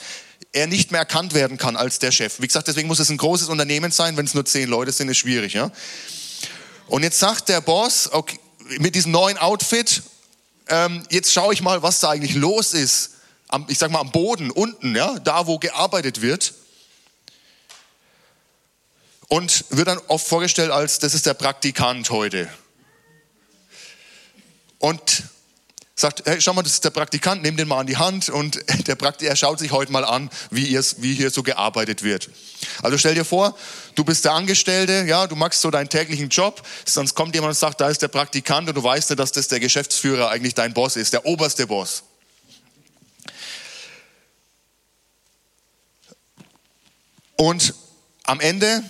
er 0.52 0.66
nicht 0.66 0.90
mehr 0.90 1.00
erkannt 1.00 1.32
werden 1.32 1.58
kann 1.58 1.76
als 1.76 1.98
der 1.98 2.10
Chef. 2.10 2.40
Wie 2.40 2.46
gesagt, 2.46 2.68
deswegen 2.68 2.88
muss 2.88 2.98
es 2.98 3.08
ein 3.08 3.16
großes 3.16 3.48
Unternehmen 3.48 3.92
sein. 3.92 4.16
Wenn 4.16 4.26
es 4.26 4.34
nur 4.34 4.44
zehn 4.44 4.68
Leute 4.68 4.92
sind, 4.92 5.08
ist 5.08 5.18
schwierig. 5.18 5.54
Ja? 5.54 5.70
Und 6.88 7.04
jetzt 7.04 7.20
sagt 7.20 7.48
der 7.48 7.60
Boss, 7.60 8.08
okay, 8.12 8.38
mit 8.80 8.94
diesem 8.94 9.12
neuen 9.12 9.38
Outfit, 9.38 10.02
ähm, 10.68 11.04
jetzt 11.10 11.32
schaue 11.32 11.54
ich 11.54 11.62
mal, 11.62 11.82
was 11.82 12.00
da 12.00 12.10
eigentlich 12.10 12.34
los 12.34 12.74
ist. 12.74 13.10
Am, 13.52 13.66
ich 13.68 13.78
sag 13.78 13.90
mal 13.90 14.00
am 14.00 14.10
Boden, 14.10 14.50
unten, 14.50 14.96
ja, 14.96 15.18
da 15.18 15.46
wo 15.46 15.58
gearbeitet 15.58 16.22
wird. 16.22 16.54
Und 19.28 19.64
wird 19.70 19.88
dann 19.88 19.98
oft 20.08 20.26
vorgestellt 20.26 20.70
als, 20.70 20.98
das 20.98 21.14
ist 21.14 21.26
der 21.26 21.34
Praktikant 21.34 22.10
heute. 22.10 22.48
Und 24.78 25.22
sagt, 25.94 26.22
hey, 26.26 26.40
schau 26.40 26.52
mal, 26.52 26.62
das 26.62 26.72
ist 26.72 26.84
der 26.84 26.90
Praktikant, 26.90 27.42
nimm 27.42 27.56
den 27.56 27.68
mal 27.68 27.80
an 27.80 27.86
die 27.86 27.96
Hand 27.96 28.28
und 28.28 28.56
der 28.86 28.94
Praktikant, 28.94 29.30
er 29.30 29.36
schaut 29.36 29.58
sich 29.58 29.72
heute 29.72 29.92
mal 29.92 30.04
an, 30.04 30.30
wie, 30.50 30.78
wie 30.98 31.14
hier 31.14 31.30
so 31.30 31.42
gearbeitet 31.42 32.02
wird. 32.02 32.30
Also 32.82 32.98
stell 32.98 33.14
dir 33.14 33.24
vor, 33.24 33.56
du 33.94 34.04
bist 34.04 34.24
der 34.24 34.32
Angestellte, 34.32 35.04
ja, 35.06 35.26
du 35.26 35.36
machst 35.36 35.60
so 35.60 35.70
deinen 35.70 35.88
täglichen 35.88 36.28
Job, 36.28 36.66
sonst 36.84 37.14
kommt 37.14 37.34
jemand 37.34 37.50
und 37.50 37.58
sagt, 37.58 37.80
da 37.80 37.88
ist 37.88 38.02
der 38.02 38.08
Praktikant 38.08 38.68
und 38.68 38.74
du 38.74 38.82
weißt 38.82 39.10
ja, 39.10 39.16
dass 39.16 39.32
das 39.32 39.48
der 39.48 39.60
Geschäftsführer 39.60 40.30
eigentlich 40.30 40.54
dein 40.54 40.74
Boss 40.74 40.96
ist, 40.96 41.12
der 41.12 41.26
oberste 41.26 41.66
Boss. 41.66 42.02
Und 47.36 47.74
am 48.24 48.40
Ende 48.40 48.82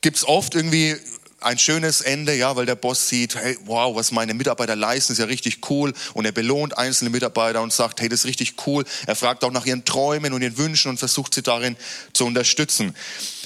gibt 0.00 0.18
es 0.18 0.26
oft 0.26 0.54
irgendwie 0.54 0.96
ein 1.40 1.58
schönes 1.58 2.00
Ende, 2.00 2.34
ja, 2.34 2.56
weil 2.56 2.66
der 2.66 2.74
Boss 2.74 3.08
sieht, 3.08 3.36
hey, 3.36 3.56
wow, 3.64 3.94
was 3.94 4.10
meine 4.10 4.34
Mitarbeiter 4.34 4.74
leisten, 4.74 5.12
ist 5.12 5.18
ja 5.18 5.26
richtig 5.26 5.70
cool. 5.70 5.92
Und 6.14 6.24
er 6.24 6.32
belohnt 6.32 6.76
einzelne 6.76 7.10
Mitarbeiter 7.10 7.62
und 7.62 7.72
sagt, 7.72 8.00
hey, 8.00 8.08
das 8.08 8.20
ist 8.20 8.26
richtig 8.26 8.54
cool. 8.66 8.84
Er 9.06 9.16
fragt 9.16 9.44
auch 9.44 9.52
nach 9.52 9.66
ihren 9.66 9.84
Träumen 9.84 10.32
und 10.32 10.42
ihren 10.42 10.58
Wünschen 10.58 10.90
und 10.90 10.98
versucht 10.98 11.34
sie 11.34 11.42
darin 11.42 11.76
zu 12.12 12.24
unterstützen. 12.26 12.96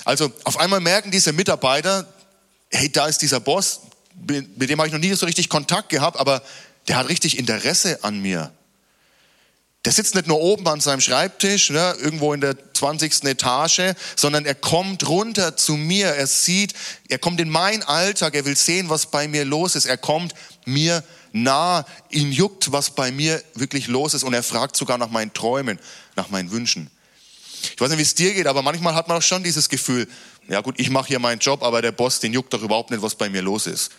Also 0.04 0.32
auf 0.44 0.58
einmal 0.58 0.80
merken 0.80 1.10
diese 1.10 1.32
Mitarbeiter, 1.32 2.06
hey, 2.70 2.90
da 2.90 3.06
ist 3.06 3.22
dieser 3.22 3.40
Boss, 3.40 3.80
mit 4.26 4.70
dem 4.70 4.78
habe 4.78 4.88
ich 4.88 4.92
noch 4.92 5.00
nie 5.00 5.12
so 5.14 5.26
richtig 5.26 5.48
Kontakt 5.48 5.88
gehabt, 5.88 6.18
aber 6.18 6.42
der 6.88 6.96
hat 6.96 7.08
richtig 7.08 7.38
Interesse 7.38 8.02
an 8.02 8.20
mir. 8.20 8.52
Der 9.86 9.92
sitzt 9.92 10.14
nicht 10.14 10.26
nur 10.26 10.38
oben 10.40 10.68
an 10.68 10.80
seinem 10.80 11.00
Schreibtisch, 11.00 11.70
ne, 11.70 11.96
irgendwo 12.00 12.34
in 12.34 12.42
der 12.42 12.54
20. 12.74 13.24
Etage, 13.24 13.94
sondern 14.14 14.44
er 14.44 14.54
kommt 14.54 15.08
runter 15.08 15.56
zu 15.56 15.74
mir. 15.74 16.08
Er 16.08 16.26
sieht, 16.26 16.74
er 17.08 17.18
kommt 17.18 17.40
in 17.40 17.48
mein 17.48 17.82
Alltag, 17.82 18.34
er 18.34 18.44
will 18.44 18.56
sehen, 18.56 18.90
was 18.90 19.06
bei 19.06 19.26
mir 19.26 19.46
los 19.46 19.76
ist. 19.76 19.86
Er 19.86 19.96
kommt 19.96 20.34
mir 20.66 21.02
nah, 21.32 21.86
ihn 22.10 22.30
juckt, 22.30 22.72
was 22.72 22.90
bei 22.90 23.10
mir 23.10 23.42
wirklich 23.54 23.86
los 23.86 24.12
ist 24.12 24.22
und 24.22 24.34
er 24.34 24.42
fragt 24.42 24.76
sogar 24.76 24.98
nach 24.98 25.10
meinen 25.10 25.32
Träumen, 25.32 25.78
nach 26.14 26.28
meinen 26.28 26.50
Wünschen. 26.50 26.90
Ich 27.62 27.80
weiß 27.80 27.88
nicht, 27.90 27.98
wie 27.98 28.02
es 28.02 28.14
dir 28.14 28.34
geht, 28.34 28.46
aber 28.46 28.62
manchmal 28.62 28.94
hat 28.94 29.08
man 29.08 29.18
auch 29.18 29.22
schon 29.22 29.42
dieses 29.42 29.68
Gefühl, 29.68 30.08
ja 30.48 30.60
gut, 30.60 30.74
ich 30.78 30.90
mache 30.90 31.08
hier 31.08 31.18
meinen 31.18 31.38
Job, 31.38 31.62
aber 31.62 31.80
der 31.80 31.92
Boss, 31.92 32.20
den 32.20 32.32
juckt 32.32 32.52
doch 32.52 32.62
überhaupt 32.62 32.90
nicht, 32.90 33.02
was 33.02 33.14
bei 33.14 33.28
mir 33.28 33.42
los 33.42 33.66
ist. 33.66 33.90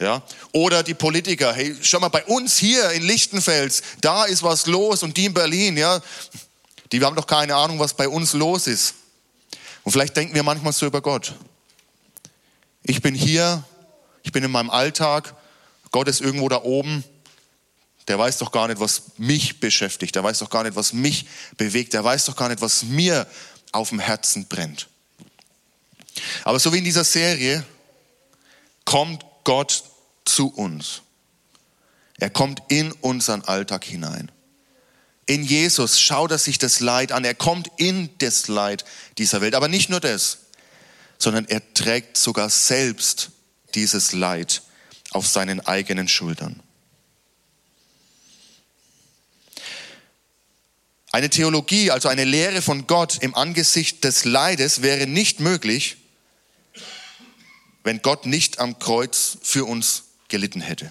Ja? 0.00 0.22
Oder 0.52 0.82
die 0.82 0.94
Politiker, 0.94 1.52
hey, 1.52 1.76
schau 1.80 2.00
mal, 2.00 2.08
bei 2.08 2.24
uns 2.24 2.58
hier 2.58 2.90
in 2.90 3.02
Lichtenfels, 3.02 3.82
da 4.00 4.24
ist 4.24 4.42
was 4.42 4.66
los 4.66 5.02
und 5.02 5.16
die 5.16 5.26
in 5.26 5.34
Berlin, 5.34 5.76
ja, 5.76 6.00
die 6.92 7.02
haben 7.02 7.16
doch 7.16 7.26
keine 7.26 7.54
Ahnung, 7.56 7.78
was 7.78 7.94
bei 7.94 8.08
uns 8.08 8.32
los 8.32 8.66
ist. 8.66 8.94
Und 9.82 9.92
vielleicht 9.92 10.16
denken 10.16 10.34
wir 10.34 10.42
manchmal 10.42 10.72
so 10.72 10.86
über 10.86 11.00
Gott. 11.00 11.34
Ich 12.82 13.02
bin 13.02 13.14
hier, 13.14 13.64
ich 14.22 14.32
bin 14.32 14.44
in 14.44 14.50
meinem 14.50 14.70
Alltag, 14.70 15.34
Gott 15.90 16.08
ist 16.08 16.20
irgendwo 16.20 16.48
da 16.48 16.62
oben, 16.62 17.04
der 18.08 18.18
weiß 18.18 18.38
doch 18.38 18.52
gar 18.52 18.68
nicht, 18.68 18.80
was 18.80 19.02
mich 19.16 19.58
beschäftigt, 19.58 20.14
der 20.14 20.22
weiß 20.22 20.38
doch 20.38 20.50
gar 20.50 20.62
nicht, 20.62 20.76
was 20.76 20.92
mich 20.92 21.26
bewegt, 21.56 21.92
der 21.92 22.04
weiß 22.04 22.26
doch 22.26 22.36
gar 22.36 22.48
nicht, 22.48 22.60
was 22.60 22.84
mir 22.84 23.26
auf 23.72 23.88
dem 23.88 23.98
Herzen 23.98 24.46
brennt. 24.46 24.88
Aber 26.44 26.58
so 26.58 26.72
wie 26.72 26.78
in 26.78 26.84
dieser 26.84 27.04
Serie 27.04 27.64
kommt 28.84 29.24
Gott 29.46 29.84
zu 30.24 30.48
uns. 30.48 31.02
Er 32.18 32.30
kommt 32.30 32.60
in 32.68 32.90
unseren 32.90 33.42
Alltag 33.42 33.84
hinein. 33.84 34.32
In 35.26 35.44
Jesus 35.44 36.00
schaut 36.00 36.32
er 36.32 36.38
sich 36.38 36.58
das 36.58 36.80
Leid 36.80 37.12
an. 37.12 37.24
Er 37.24 37.34
kommt 37.34 37.70
in 37.76 38.10
das 38.18 38.48
Leid 38.48 38.84
dieser 39.18 39.40
Welt. 39.40 39.54
Aber 39.54 39.68
nicht 39.68 39.88
nur 39.88 40.00
das, 40.00 40.38
sondern 41.18 41.44
er 41.46 41.62
trägt 41.74 42.16
sogar 42.16 42.50
selbst 42.50 43.30
dieses 43.76 44.12
Leid 44.12 44.62
auf 45.12 45.28
seinen 45.28 45.60
eigenen 45.60 46.08
Schultern. 46.08 46.60
Eine 51.12 51.30
Theologie, 51.30 51.92
also 51.92 52.08
eine 52.08 52.24
Lehre 52.24 52.62
von 52.62 52.88
Gott 52.88 53.18
im 53.20 53.36
Angesicht 53.36 54.02
des 54.02 54.24
Leides 54.24 54.82
wäre 54.82 55.06
nicht 55.06 55.38
möglich, 55.38 55.98
wenn 57.86 58.02
Gott 58.02 58.26
nicht 58.26 58.58
am 58.58 58.80
Kreuz 58.80 59.38
für 59.42 59.64
uns 59.64 60.02
gelitten 60.26 60.60
hätte. 60.60 60.90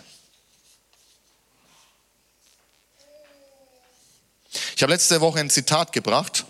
Ich 4.77 4.81
habe 4.81 4.93
letzte 4.93 5.19
Woche 5.19 5.41
ein 5.41 5.49
Zitat 5.49 5.91
gebracht 5.91 6.45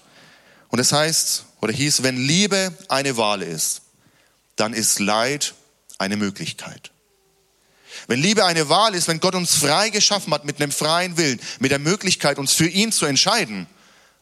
und 0.70 0.78
es 0.78 0.92
heißt 0.92 1.46
oder 1.62 1.74
hieß, 1.74 2.04
wenn 2.04 2.18
Liebe 2.18 2.72
eine 2.90 3.18
Wahl 3.18 3.42
ist, 3.42 3.82
dann 4.56 4.74
ist 4.74 5.00
Leid 5.00 5.56
eine 5.98 6.16
Möglichkeit. 6.16 6.92
Wenn 8.06 8.20
Liebe 8.20 8.46
eine 8.46 8.70
Wahl 8.70 8.94
ist, 8.94 9.08
wenn 9.08 9.20
Gott 9.20 9.34
uns 9.34 9.56
frei 9.56 9.90
geschaffen 9.90 10.32
hat 10.32 10.46
mit 10.46 10.62
einem 10.62 10.72
freien 10.72 11.18
Willen, 11.18 11.40
mit 11.58 11.72
der 11.72 11.80
Möglichkeit, 11.80 12.38
uns 12.38 12.54
für 12.54 12.68
ihn 12.68 12.92
zu 12.92 13.08
entscheiden, 13.08 13.66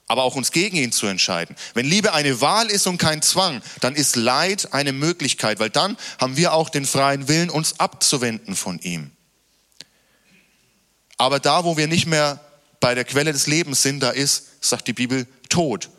aber 0.07 0.23
auch 0.23 0.35
uns 0.35 0.51
gegen 0.51 0.77
ihn 0.77 0.91
zu 0.91 1.07
entscheiden. 1.07 1.55
Wenn 1.73 1.85
Liebe 1.85 2.13
eine 2.13 2.41
Wahl 2.41 2.69
ist 2.69 2.87
und 2.87 2.97
kein 2.97 3.21
Zwang, 3.21 3.61
dann 3.79 3.95
ist 3.95 4.15
Leid 4.15 4.73
eine 4.73 4.91
Möglichkeit, 4.91 5.59
weil 5.59 5.69
dann 5.69 5.97
haben 6.19 6.37
wir 6.37 6.53
auch 6.53 6.69
den 6.69 6.85
freien 6.85 7.27
Willen, 7.27 7.49
uns 7.49 7.79
abzuwenden 7.79 8.55
von 8.55 8.79
ihm. 8.79 9.11
Aber 11.17 11.39
da, 11.39 11.63
wo 11.63 11.77
wir 11.77 11.87
nicht 11.87 12.05
mehr 12.05 12.39
bei 12.79 12.95
der 12.95 13.05
Quelle 13.05 13.31
des 13.31 13.47
Lebens 13.47 13.81
sind, 13.81 14.01
da 14.01 14.11
ist, 14.11 14.47
sagt 14.61 14.87
die 14.87 14.93
Bibel, 14.93 15.25
Tod. 15.49 15.89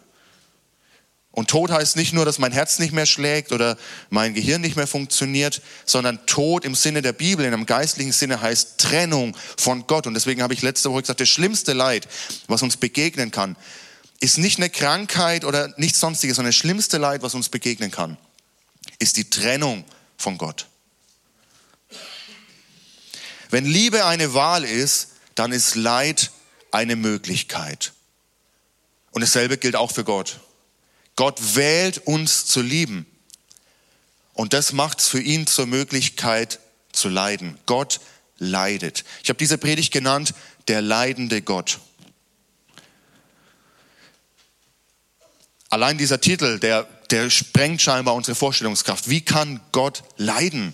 Und 1.30 1.50
Tod 1.50 1.72
heißt 1.72 1.96
nicht 1.96 2.12
nur, 2.12 2.24
dass 2.24 2.38
mein 2.38 2.52
Herz 2.52 2.78
nicht 2.78 2.92
mehr 2.92 3.06
schlägt 3.06 3.50
oder 3.50 3.76
mein 4.08 4.34
Gehirn 4.34 4.60
nicht 4.60 4.76
mehr 4.76 4.86
funktioniert, 4.86 5.62
sondern 5.84 6.24
Tod 6.26 6.64
im 6.64 6.76
Sinne 6.76 7.02
der 7.02 7.12
Bibel, 7.12 7.44
in 7.44 7.52
einem 7.52 7.66
geistlichen 7.66 8.12
Sinne 8.12 8.40
heißt 8.40 8.78
Trennung 8.78 9.36
von 9.56 9.88
Gott. 9.88 10.06
Und 10.06 10.14
deswegen 10.14 10.42
habe 10.42 10.54
ich 10.54 10.62
letzte 10.62 10.92
Woche 10.92 11.00
gesagt, 11.00 11.20
das 11.20 11.28
schlimmste 11.28 11.72
Leid, 11.72 12.06
was 12.46 12.62
uns 12.62 12.76
begegnen 12.76 13.32
kann, 13.32 13.56
ist 14.24 14.38
nicht 14.38 14.58
eine 14.58 14.70
Krankheit 14.70 15.44
oder 15.44 15.72
nichts 15.76 16.00
sonstiges, 16.00 16.36
sondern 16.36 16.50
das 16.50 16.56
schlimmste 16.56 16.98
Leid, 16.98 17.22
was 17.22 17.34
uns 17.34 17.48
begegnen 17.48 17.90
kann, 17.90 18.16
ist 18.98 19.16
die 19.16 19.28
Trennung 19.28 19.84
von 20.16 20.38
Gott. 20.38 20.66
Wenn 23.50 23.66
Liebe 23.66 24.06
eine 24.06 24.34
Wahl 24.34 24.64
ist, 24.64 25.10
dann 25.34 25.52
ist 25.52 25.74
Leid 25.74 26.30
eine 26.70 26.96
Möglichkeit. 26.96 27.92
Und 29.10 29.20
dasselbe 29.20 29.58
gilt 29.58 29.76
auch 29.76 29.92
für 29.92 30.04
Gott. 30.04 30.40
Gott 31.16 31.54
wählt 31.54 31.98
uns 32.06 32.46
zu 32.46 32.62
lieben. 32.62 33.06
Und 34.32 34.52
das 34.52 34.72
macht 34.72 35.00
es 35.00 35.08
für 35.08 35.20
ihn 35.20 35.46
zur 35.46 35.66
Möglichkeit 35.66 36.58
zu 36.92 37.08
leiden. 37.08 37.58
Gott 37.66 38.00
leidet. 38.38 39.04
Ich 39.22 39.28
habe 39.28 39.38
diese 39.38 39.58
Predigt 39.58 39.92
genannt, 39.92 40.34
der 40.66 40.82
leidende 40.82 41.42
Gott. 41.42 41.78
Allein 45.74 45.98
dieser 45.98 46.20
Titel, 46.20 46.60
der, 46.60 46.84
der 47.10 47.30
sprengt 47.30 47.82
scheinbar 47.82 48.14
unsere 48.14 48.36
Vorstellungskraft. 48.36 49.10
Wie 49.10 49.22
kann 49.22 49.58
Gott 49.72 50.04
leiden? 50.16 50.72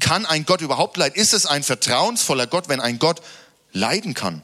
Kann 0.00 0.26
ein 0.26 0.44
Gott 0.44 0.60
überhaupt 0.60 0.98
leiden? 0.98 1.18
Ist 1.18 1.32
es 1.32 1.46
ein 1.46 1.62
vertrauensvoller 1.62 2.46
Gott, 2.46 2.68
wenn 2.68 2.78
ein 2.78 2.98
Gott 2.98 3.22
leiden 3.72 4.12
kann? 4.12 4.42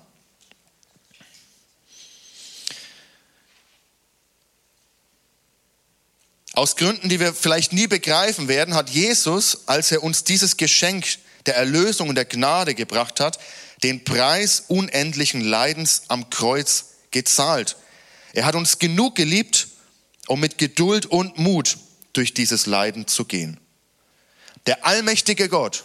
Aus 6.55 6.77
Gründen, 6.77 7.11
die 7.11 7.21
wir 7.21 7.35
vielleicht 7.35 7.75
nie 7.75 7.87
begreifen 7.87 8.49
werden, 8.49 8.73
hat 8.73 8.89
Jesus, 8.89 9.69
als 9.69 9.93
er 9.93 10.03
uns 10.03 10.25
dieses 10.25 10.57
Geschenk 10.57 11.05
der 11.45 11.57
Erlösung 11.57 12.09
und 12.09 12.15
der 12.15 12.25
Gnade 12.25 12.75
gebracht 12.75 13.21
hat, 13.21 13.39
den 13.83 14.03
Preis 14.03 14.65
unendlichen 14.67 15.43
Leidens 15.43 16.05
am 16.09 16.31
Kreuz 16.31 16.87
gezahlt. 17.11 17.77
Er 18.33 18.47
hat 18.47 18.55
uns 18.55 18.79
genug 18.79 19.15
geliebt, 19.15 19.69
um 20.29 20.41
mit 20.41 20.59
Geduld 20.59 21.07
und 21.07 21.39
Mut 21.39 21.79
durch 22.13 22.35
dieses 22.35 22.67
Leiden 22.67 23.07
zu 23.07 23.25
gehen. 23.25 23.59
Der 24.67 24.87
allmächtige 24.87 25.49
Gott, 25.49 25.85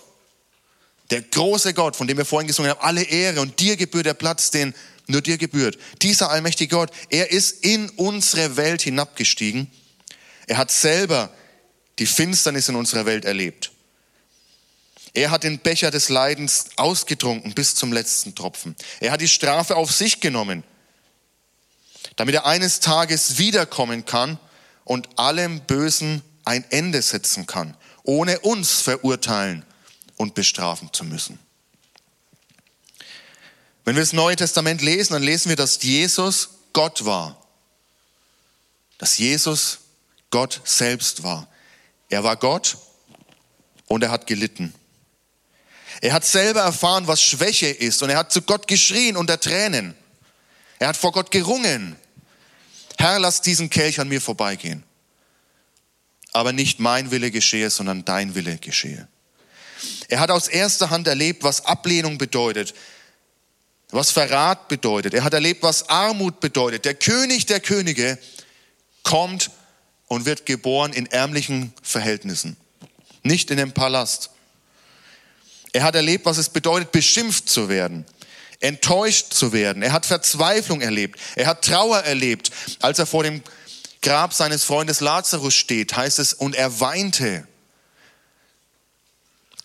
der 1.09 1.21
große 1.21 1.73
Gott, 1.73 1.95
von 1.95 2.07
dem 2.07 2.17
wir 2.17 2.25
vorhin 2.25 2.47
gesungen 2.47 2.71
haben, 2.71 2.81
alle 2.81 3.03
Ehre 3.03 3.41
und 3.41 3.59
dir 3.59 3.75
gebührt 3.75 4.05
der 4.05 4.13
Platz, 4.13 4.51
den 4.51 4.73
nur 5.07 5.21
dir 5.21 5.37
gebührt. 5.37 5.77
Dieser 6.01 6.29
allmächtige 6.29 6.75
Gott, 6.75 6.91
er 7.09 7.31
ist 7.31 7.65
in 7.65 7.89
unsere 7.89 8.57
Welt 8.57 8.83
hinabgestiegen 8.83 9.69
er 10.49 10.57
hat 10.57 10.71
selber 10.71 11.31
die 11.99 12.07
Finsternis 12.07 12.69
in 12.69 12.75
unserer 12.75 13.05
Welt 13.05 13.23
erlebt. 13.23 13.71
Er 15.13 15.29
hat 15.29 15.43
den 15.43 15.59
Becher 15.59 15.91
des 15.91 16.09
Leidens 16.09 16.69
ausgetrunken 16.75 17.53
bis 17.53 17.75
zum 17.75 17.93
letzten 17.93 18.33
Tropfen. 18.33 18.75
Er 18.99 19.11
hat 19.11 19.21
die 19.21 19.27
Strafe 19.27 19.75
auf 19.75 19.91
sich 19.91 20.21
genommen, 20.21 20.63
damit 22.19 22.35
er 22.35 22.45
eines 22.45 22.81
Tages 22.81 23.37
wiederkommen 23.37 24.03
kann 24.03 24.37
und 24.83 25.07
allem 25.17 25.61
Bösen 25.61 26.21
ein 26.43 26.69
Ende 26.69 27.01
setzen 27.01 27.45
kann, 27.45 27.77
ohne 28.03 28.41
uns 28.41 28.81
verurteilen 28.81 29.63
und 30.17 30.35
bestrafen 30.35 30.91
zu 30.91 31.05
müssen. 31.05 31.39
Wenn 33.85 33.95
wir 33.95 34.03
das 34.03 34.11
Neue 34.11 34.35
Testament 34.35 34.81
lesen, 34.81 35.13
dann 35.13 35.23
lesen 35.23 35.47
wir, 35.47 35.55
dass 35.55 35.81
Jesus 35.81 36.49
Gott 36.73 37.05
war. 37.05 37.41
Dass 38.97 39.17
Jesus 39.17 39.79
Gott 40.29 40.59
selbst 40.65 41.23
war. 41.23 41.47
Er 42.09 42.25
war 42.25 42.35
Gott 42.35 42.79
und 43.87 44.03
er 44.03 44.11
hat 44.11 44.27
gelitten. 44.27 44.75
Er 46.01 46.11
hat 46.11 46.25
selber 46.25 46.59
erfahren, 46.63 47.07
was 47.07 47.21
Schwäche 47.21 47.67
ist 47.67 48.03
und 48.03 48.09
er 48.09 48.17
hat 48.17 48.33
zu 48.33 48.41
Gott 48.41 48.67
geschrien 48.67 49.15
unter 49.15 49.39
Tränen. 49.39 49.95
Er 50.79 50.89
hat 50.89 50.97
vor 50.97 51.13
Gott 51.13 51.31
gerungen. 51.31 51.95
Herr, 52.99 53.17
lass 53.17 53.39
diesen 53.39 53.69
Kelch 53.69 54.01
an 54.01 54.09
mir 54.09 54.19
vorbeigehen. 54.19 54.83
Aber 56.33 56.51
nicht 56.51 56.81
mein 56.81 57.11
Wille 57.11 57.31
geschehe, 57.31 57.69
sondern 57.69 58.03
dein 58.03 58.35
Wille 58.35 58.57
geschehe. 58.57 59.07
Er 60.09 60.19
hat 60.19 60.31
aus 60.31 60.49
erster 60.49 60.89
Hand 60.89 61.07
erlebt, 61.07 61.43
was 61.43 61.65
Ablehnung 61.65 62.17
bedeutet, 62.17 62.73
was 63.91 64.11
Verrat 64.11 64.67
bedeutet. 64.67 65.13
Er 65.13 65.23
hat 65.23 65.33
erlebt, 65.33 65.63
was 65.63 65.87
Armut 65.87 66.41
bedeutet. 66.41 66.83
Der 66.83 66.93
König 66.93 67.45
der 67.45 67.61
Könige 67.61 68.19
kommt 69.03 69.49
und 70.07 70.25
wird 70.25 70.45
geboren 70.45 70.91
in 70.91 71.05
ärmlichen 71.05 71.73
Verhältnissen, 71.81 72.57
nicht 73.23 73.49
in 73.49 73.57
dem 73.57 73.71
Palast. 73.71 74.31
Er 75.71 75.83
hat 75.83 75.95
erlebt, 75.95 76.25
was 76.25 76.37
es 76.37 76.49
bedeutet, 76.49 76.91
beschimpft 76.91 77.47
zu 77.47 77.69
werden, 77.69 78.05
enttäuscht 78.59 79.33
zu 79.33 79.53
werden. 79.53 79.83
Er 79.83 79.91
hat 79.91 80.05
Verzweiflung 80.05 80.81
erlebt. 80.81 81.19
Er 81.35 81.47
hat 81.47 81.63
Trauer 81.63 81.99
erlebt, 81.99 82.51
als 82.79 82.99
er 82.99 83.05
vor 83.05 83.23
dem 83.23 83.43
Grab 84.01 84.33
seines 84.33 84.63
Freundes 84.63 85.01
Lazarus 85.01 85.53
steht, 85.53 85.95
heißt 85.95 86.19
es, 86.19 86.33
und 86.33 86.55
er 86.55 86.79
weinte. 86.79 87.47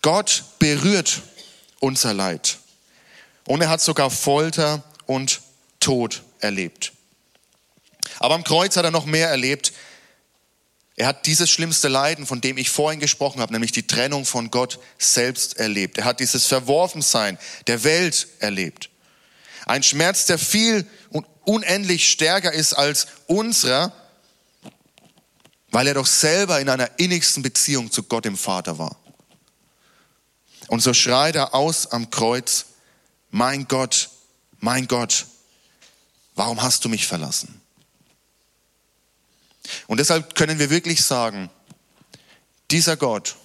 Gott 0.03 0.45
berührt 0.59 1.23
unser 1.81 2.15
Leid. 2.15 2.59
Und 3.47 3.61
er 3.61 3.69
hat 3.69 3.81
sogar 3.81 4.11
Folter 4.11 4.83
und 5.07 5.41
Tod 5.81 6.23
erlebt. 6.41 6.93
Aber 8.19 8.35
am 8.35 8.45
Kreuz 8.45 8.77
hat 8.77 8.85
er 8.85 8.91
noch 8.91 9.07
mehr 9.07 9.29
erlebt. 9.29 9.73
Er 10.97 11.09
hat 11.09 11.27
dieses 11.27 11.51
schlimmste 11.51 11.89
Leiden, 11.89 12.25
von 12.25 12.41
dem 12.41 12.57
ich 12.57 12.71
vorhin 12.71 13.01
gesprochen 13.01 13.41
habe, 13.41 13.53
nämlich 13.53 13.73
die 13.73 13.87
Trennung 13.87 14.25
von 14.25 14.51
Gott 14.51 14.79
selbst 14.99 15.57
erlebt. 15.57 15.99
Er 15.99 16.05
hat 16.05 16.21
dieses 16.21 16.47
Verworfensein 16.47 17.39
der 17.67 17.83
Welt 17.83 18.29
erlebt. 18.39 18.91
Ein 19.67 19.83
Schmerz, 19.83 20.27
der 20.27 20.39
viel 20.39 20.87
und 21.11 21.27
unendlich 21.45 22.09
stärker 22.09 22.53
ist 22.53 22.75
als 22.75 23.09
unserer, 23.27 23.93
weil 25.71 25.89
er 25.89 25.95
doch 25.95 26.07
selber 26.07 26.61
in 26.61 26.69
einer 26.69 26.99
innigsten 26.99 27.43
Beziehung 27.43 27.91
zu 27.91 28.05
Gott 28.05 28.25
dem 28.25 28.37
Vater 28.37 28.79
war. 28.79 28.97
Und 30.69 30.81
so 30.81 30.95
schreit 30.95 31.35
er 31.35 31.55
aus 31.55 31.89
am 31.89 32.11
Kreuz, 32.11 32.67
mein 33.31 33.67
Gott, 33.67 34.11
mein 34.61 34.87
Gott, 34.87 35.27
warum 36.37 36.63
hast 36.63 36.85
du 36.85 36.89
mich 36.89 37.07
verlassen? 37.07 37.61
Und 39.87 39.99
deshalb 39.99 40.35
können 40.35 40.59
wir 40.59 40.71
wirklich 40.71 41.03
sagen, 41.03 41.51
dieser 42.71 42.97
Gott, 42.97 43.37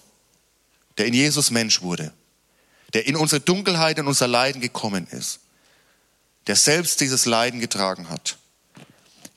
der 0.98 1.06
in 1.06 1.13
Jesus 1.13 1.52
Mensch 1.52 1.82
wurde, 1.82 2.13
der 2.94 3.08
in 3.08 3.15
unsere 3.15 3.42
Dunkelheit 3.42 4.00
und 4.00 4.08
unser 4.08 4.28
Leiden 4.28 4.62
gekommen 4.62 5.08
ist, 5.12 5.39
der 6.48 6.56
selbst 6.56 7.02
dieses 7.02 7.26
Leiden 7.26 7.60
getragen 7.60 8.10
hat, 8.10 8.38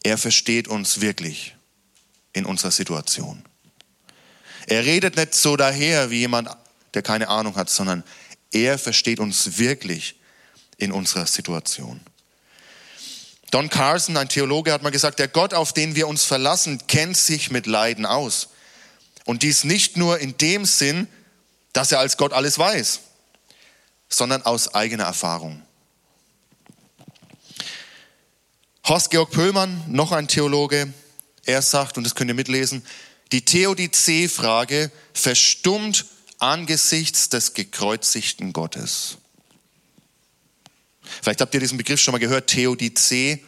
er 0.02 0.18
versteht 0.18 0.68
uns 0.68 1.00
wirklich 1.00 1.54
in 2.32 2.44
unserer 2.44 2.70
Situation. 2.70 3.44
Er 4.66 4.84
redet 4.84 5.16
nicht 5.16 5.34
so 5.34 5.56
daher 5.56 6.10
wie 6.10 6.18
jemand, 6.20 6.48
der 6.94 7.02
keine 7.02 7.28
Ahnung 7.28 7.56
hat, 7.56 7.70
sondern 7.70 8.04
er 8.52 8.78
versteht 8.78 9.20
uns 9.20 9.58
wirklich 9.58 10.16
in 10.78 10.92
unserer 10.92 11.26
Situation. 11.26 12.00
Don 13.52 13.68
Carson, 13.68 14.16
ein 14.16 14.30
Theologe, 14.30 14.72
hat 14.72 14.82
mal 14.82 14.90
gesagt, 14.90 15.18
der 15.18 15.28
Gott, 15.28 15.52
auf 15.52 15.74
den 15.74 15.94
wir 15.94 16.08
uns 16.08 16.24
verlassen, 16.24 16.86
kennt 16.86 17.18
sich 17.18 17.50
mit 17.50 17.66
Leiden 17.66 18.06
aus. 18.06 18.48
Und 19.26 19.42
dies 19.42 19.64
nicht 19.64 19.98
nur 19.98 20.18
in 20.18 20.38
dem 20.38 20.64
Sinn, 20.64 21.06
dass 21.74 21.92
er 21.92 21.98
als 21.98 22.16
Gott 22.16 22.32
alles 22.32 22.58
weiß, 22.58 23.00
sondern 24.08 24.40
aus 24.42 24.74
eigener 24.74 25.04
Erfahrung. 25.04 25.62
Horst-Georg 28.88 29.30
Pöllmann, 29.30 29.84
noch 29.86 30.12
ein 30.12 30.28
Theologe, 30.28 30.92
er 31.44 31.60
sagt, 31.60 31.98
und 31.98 32.04
das 32.04 32.14
könnt 32.14 32.30
ihr 32.30 32.34
mitlesen, 32.34 32.82
die 33.32 33.44
Theodizee-Frage 33.44 34.90
verstummt 35.12 36.06
angesichts 36.38 37.28
des 37.28 37.52
gekreuzigten 37.52 38.54
Gottes. 38.54 39.18
Vielleicht 41.20 41.40
habt 41.40 41.52
ihr 41.54 41.60
diesen 41.60 41.78
Begriff 41.78 42.00
schon 42.00 42.12
mal 42.12 42.18
gehört, 42.18 42.48
Theodizee. 42.48 43.44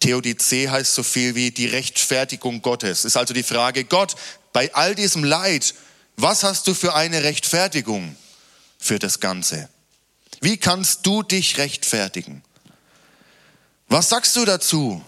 Theodizee 0.00 0.68
heißt 0.68 0.94
so 0.94 1.02
viel 1.02 1.34
wie 1.34 1.50
die 1.50 1.66
Rechtfertigung 1.66 2.62
Gottes. 2.62 3.04
Ist 3.04 3.16
also 3.16 3.34
die 3.34 3.42
Frage, 3.42 3.84
Gott, 3.84 4.16
bei 4.52 4.74
all 4.74 4.94
diesem 4.94 5.24
Leid, 5.24 5.74
was 6.16 6.42
hast 6.42 6.66
du 6.66 6.74
für 6.74 6.94
eine 6.94 7.22
Rechtfertigung 7.22 8.16
für 8.78 8.98
das 8.98 9.20
Ganze? 9.20 9.68
Wie 10.40 10.56
kannst 10.56 11.06
du 11.06 11.22
dich 11.22 11.58
rechtfertigen? 11.58 12.42
Was 13.88 14.08
sagst 14.08 14.36
du 14.36 14.44
dazu? 14.44 15.04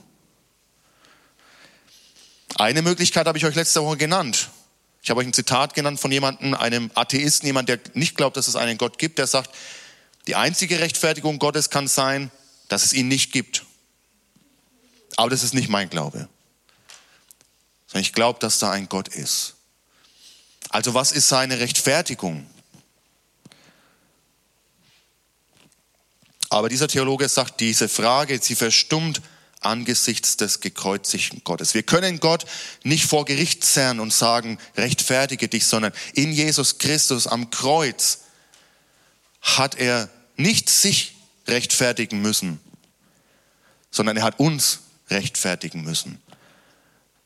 Eine 2.56 2.82
Möglichkeit 2.82 3.26
habe 3.26 3.38
ich 3.38 3.44
euch 3.44 3.54
letzte 3.54 3.82
Woche 3.82 3.96
genannt. 3.96 4.50
Ich 5.02 5.10
habe 5.10 5.20
euch 5.20 5.26
ein 5.26 5.32
Zitat 5.32 5.74
genannt 5.74 5.98
von 5.98 6.12
jemandem, 6.12 6.54
einem 6.54 6.90
Atheisten, 6.94 7.46
jemand, 7.46 7.68
der 7.68 7.80
nicht 7.94 8.16
glaubt, 8.16 8.36
dass 8.36 8.46
es 8.46 8.56
einen 8.56 8.78
Gott 8.78 8.98
gibt, 8.98 9.18
der 9.18 9.26
sagt, 9.26 9.50
die 10.26 10.36
einzige 10.36 10.80
Rechtfertigung 10.80 11.38
Gottes 11.38 11.70
kann 11.70 11.88
sein, 11.88 12.30
dass 12.68 12.84
es 12.84 12.92
ihn 12.92 13.08
nicht 13.08 13.32
gibt. 13.32 13.64
Aber 15.16 15.30
das 15.30 15.42
ist 15.42 15.54
nicht 15.54 15.68
mein 15.68 15.90
Glaube. 15.90 16.28
Sondern 17.86 18.02
ich 18.02 18.12
glaube, 18.12 18.38
dass 18.38 18.58
da 18.58 18.70
ein 18.70 18.88
Gott 18.88 19.08
ist. 19.08 19.54
Also 20.70 20.94
was 20.94 21.12
ist 21.12 21.28
seine 21.28 21.58
Rechtfertigung? 21.58 22.46
Aber 26.48 26.68
dieser 26.68 26.88
Theologe 26.88 27.28
sagt, 27.28 27.60
diese 27.60 27.88
Frage, 27.88 28.38
sie 28.42 28.54
verstummt 28.54 29.22
angesichts 29.60 30.36
des 30.36 30.60
gekreuzigten 30.60 31.42
Gottes. 31.44 31.74
Wir 31.74 31.82
können 31.82 32.20
Gott 32.20 32.46
nicht 32.82 33.06
vor 33.06 33.24
Gericht 33.24 33.64
zerren 33.64 34.00
und 34.00 34.12
sagen, 34.12 34.58
rechtfertige 34.76 35.48
dich, 35.48 35.66
sondern 35.66 35.92
in 36.14 36.32
Jesus 36.32 36.78
Christus 36.78 37.26
am 37.26 37.50
Kreuz 37.50 38.21
hat 39.42 39.74
er 39.74 40.08
nicht 40.36 40.70
sich 40.70 41.14
rechtfertigen 41.46 42.22
müssen, 42.22 42.60
sondern 43.90 44.16
er 44.16 44.22
hat 44.22 44.38
uns 44.38 44.80
rechtfertigen 45.10 45.82
müssen. 45.82 46.22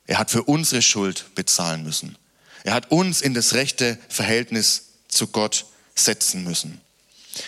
Er 0.07 0.19
hat 0.19 0.31
für 0.31 0.43
unsere 0.43 0.83
Schuld 0.83 1.35
bezahlen 1.35 1.83
müssen. 1.83 2.17
Er 2.65 2.75
hat 2.75 2.91
uns 2.91 3.21
in 3.21 3.35
das 3.35 3.55
rechte 3.55 3.99
Verhältnis 4.09 4.87
zu 5.09 5.29
Gott 5.29 5.67
setzen 5.95 6.43
müssen. 6.43 6.81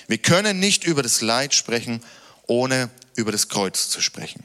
Wir 0.06 0.18
können 0.18 0.60
nicht 0.60 0.84
über 0.84 1.02
das 1.02 1.20
Leid 1.20 1.54
sprechen, 1.54 2.04
ohne 2.46 2.90
über 3.16 3.32
das 3.32 3.48
Kreuz 3.48 3.88
zu 3.88 4.00
sprechen. 4.00 4.44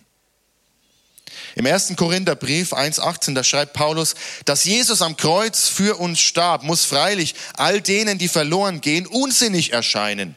Im 1.56 1.66
ersten 1.66 1.96
Korintherbrief 1.96 2.74
1.18, 2.74 3.34
da 3.34 3.44
schreibt 3.44 3.74
Paulus, 3.74 4.16
dass 4.46 4.64
Jesus 4.64 5.02
am 5.02 5.18
Kreuz 5.18 5.68
für 5.68 6.00
uns 6.00 6.20
starb, 6.20 6.64
muss 6.64 6.86
freilich 6.86 7.36
all 7.54 7.82
denen, 7.82 8.18
die 8.18 8.28
verloren 8.28 8.82
gehen, 8.82 9.06
unsinnig 9.08 9.74
erscheinen. 9.74 10.36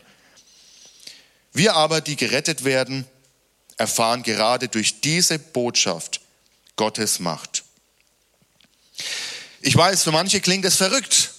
Wir 1.53 1.75
aber, 1.75 2.01
die 2.01 2.17
gerettet 2.17 2.65
werden, 2.65 3.07
erfahren 3.79 4.23
gerade 4.23 4.69
durch 4.69 5.01
diese 5.01 5.39
Botschaft 5.39 6.21
Gottes 6.77 7.19
Macht. 7.19 7.65
Ich 9.63 9.75
weiß, 9.75 10.03
für 10.03 10.13
manche 10.13 10.41
klingt 10.41 10.65
es 10.65 10.77
verrückt. 10.77 11.33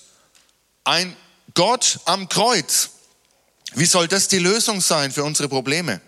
Ein 0.83 1.15
Gott 1.53 1.99
am 2.05 2.29
Kreuz. 2.29 2.89
Wie 3.73 3.85
soll 3.85 4.07
das 4.07 4.27
die 4.27 4.39
Lösung 4.39 4.81
sein 4.81 5.11
für 5.11 5.23
unsere 5.23 5.49
Probleme? 5.49 6.01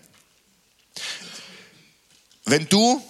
Wenn 2.46 2.68
du 2.68 3.04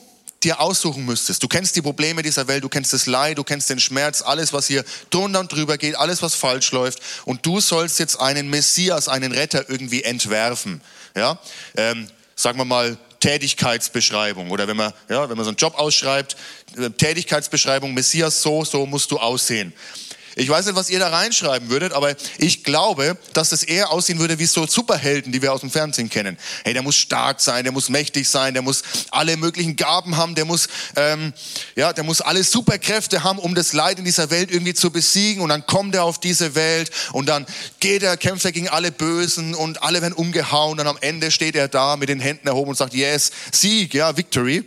dir 0.43 0.59
aussuchen 0.59 1.05
müsstest, 1.05 1.43
du 1.43 1.47
kennst 1.47 1.75
die 1.75 1.81
Probleme 1.81 2.21
dieser 2.21 2.47
Welt, 2.47 2.63
du 2.63 2.69
kennst 2.69 2.93
das 2.93 3.05
Leid, 3.05 3.37
du 3.37 3.43
kennst 3.43 3.69
den 3.69 3.79
Schmerz, 3.79 4.21
alles, 4.21 4.53
was 4.53 4.67
hier 4.67 4.83
drunter 5.09 5.41
und 5.41 5.51
drüber 5.51 5.77
geht, 5.77 5.95
alles, 5.95 6.21
was 6.21 6.35
falsch 6.35 6.71
läuft, 6.71 6.99
und 7.25 7.45
du 7.45 7.59
sollst 7.59 7.99
jetzt 7.99 8.19
einen 8.19 8.49
Messias, 8.49 9.07
einen 9.07 9.31
Retter 9.31 9.69
irgendwie 9.69 10.03
entwerfen. 10.03 10.81
Ja, 11.15 11.39
ähm, 11.75 12.07
sagen 12.35 12.57
wir 12.57 12.65
mal 12.65 12.97
Tätigkeitsbeschreibung 13.19 14.49
oder 14.51 14.67
wenn 14.67 14.77
man 14.77 14.93
ja, 15.09 15.29
wenn 15.29 15.35
man 15.35 15.43
so 15.43 15.49
einen 15.49 15.57
Job 15.57 15.77
ausschreibt, 15.77 16.37
äh, 16.77 16.89
Tätigkeitsbeschreibung 16.89 17.93
Messias 17.93 18.41
so 18.41 18.63
so 18.63 18.85
musst 18.85 19.11
du 19.11 19.17
aussehen. 19.17 19.73
Ich 20.39 20.47
weiß 20.47 20.67
nicht, 20.67 20.75
was 20.75 20.89
ihr 20.89 20.99
da 20.99 21.09
reinschreiben 21.09 21.69
würdet, 21.69 21.91
aber 21.91 22.15
ich 22.37 22.63
glaube, 22.63 23.17
dass 23.33 23.51
es 23.51 23.61
eher 23.61 23.91
aussehen 23.91 24.19
würde 24.19 24.39
wie 24.39 24.45
so 24.45 24.65
Superhelden, 24.65 25.33
die 25.33 25.41
wir 25.41 25.51
aus 25.51 25.59
dem 25.59 25.69
Fernsehen 25.69 26.09
kennen. 26.09 26.37
Hey, 26.63 26.71
der 26.71 26.81
muss 26.81 26.95
stark 26.95 27.41
sein, 27.41 27.65
der 27.65 27.73
muss 27.73 27.89
mächtig 27.89 28.29
sein, 28.29 28.53
der 28.53 28.63
muss 28.63 28.83
alle 29.11 29.35
möglichen 29.35 29.75
Gaben 29.75 30.15
haben, 30.15 30.35
der 30.35 30.45
muss, 30.45 30.69
ähm, 30.95 31.33
ja, 31.75 31.91
der 31.91 32.05
muss 32.05 32.21
alle 32.21 32.41
Superkräfte 32.45 33.23
haben, 33.23 33.37
um 33.37 33.53
das 33.53 33.73
Leid 33.73 33.99
in 33.99 34.05
dieser 34.05 34.29
Welt 34.29 34.49
irgendwie 34.49 34.73
zu 34.73 34.91
besiegen. 34.91 35.43
Und 35.43 35.49
dann 35.49 35.65
kommt 35.65 35.93
er 35.93 36.05
auf 36.05 36.19
diese 36.21 36.55
Welt 36.55 36.89
und 37.11 37.27
dann 37.27 37.45
geht 37.81 38.01
er, 38.01 38.15
kämpft 38.15 38.45
er 38.45 38.53
gegen 38.53 38.69
alle 38.69 38.93
Bösen 38.93 39.53
und 39.55 39.83
alle 39.83 40.01
werden 40.01 40.13
umgehauen. 40.13 40.79
Und 40.79 40.87
am 40.87 40.97
Ende 41.01 41.31
steht 41.31 41.57
er 41.57 41.67
da 41.67 41.97
mit 41.97 42.07
den 42.07 42.21
Händen 42.21 42.47
erhoben 42.47 42.69
und 42.69 42.77
sagt, 42.77 42.93
yes, 42.93 43.31
Sieg, 43.51 43.93
ja, 43.93 44.15
Victory. 44.15 44.63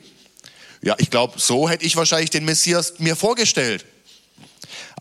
Ja, 0.83 0.97
ich 0.99 1.09
glaube, 1.09 1.39
so 1.39 1.71
hätte 1.71 1.87
ich 1.87 1.97
wahrscheinlich 1.97 2.29
den 2.29 2.45
Messias 2.45 2.95
mir 2.99 3.17
vorgestellt. 3.17 3.87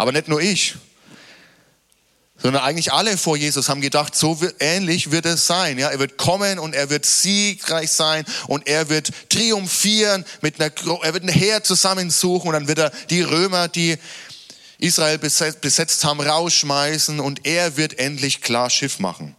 Aber 0.02 0.12
nicht 0.12 0.28
nur 0.28 0.42
ich, 0.42 0.78
sondern 2.42 2.64
eigentlich 2.64 2.92
alle 2.92 3.20
vor 3.20 3.38
Jesus 3.38 3.70
haben 3.70 3.82
gedacht, 3.82 4.16
so 4.16 4.36
ähnlich 4.60 5.12
wird 5.12 5.28
es 5.28 5.46
sein. 5.46 5.78
Ja, 5.78 5.90
er 5.90 6.00
wird 6.00 6.18
kommen 6.18 6.58
und 6.58 6.74
er 6.74 6.90
wird 6.90 7.06
siegreich 7.06 7.92
sein 7.92 8.26
und 8.48 8.68
er 8.68 8.90
wird 8.90 9.12
triumphieren 9.30 10.26
mit 10.42 10.60
einer, 10.60 10.72
er 11.04 11.14
wird 11.14 11.24
ein 11.24 11.30
Heer 11.30 11.64
zusammensuchen 11.64 12.48
und 12.48 12.54
dann 12.54 12.68
wird 12.68 12.80
er 12.80 12.90
die 13.12 13.22
Römer, 13.22 13.68
die 13.68 13.96
Israel 14.80 15.20
besetzt 15.20 16.04
haben, 16.04 16.20
rausschmeißen 16.20 17.20
und 17.20 17.46
er 17.46 17.78
wird 17.78 18.00
endlich 18.00 18.42
klar 18.42 18.72
Schiff 18.72 18.98
machen. 18.98 19.36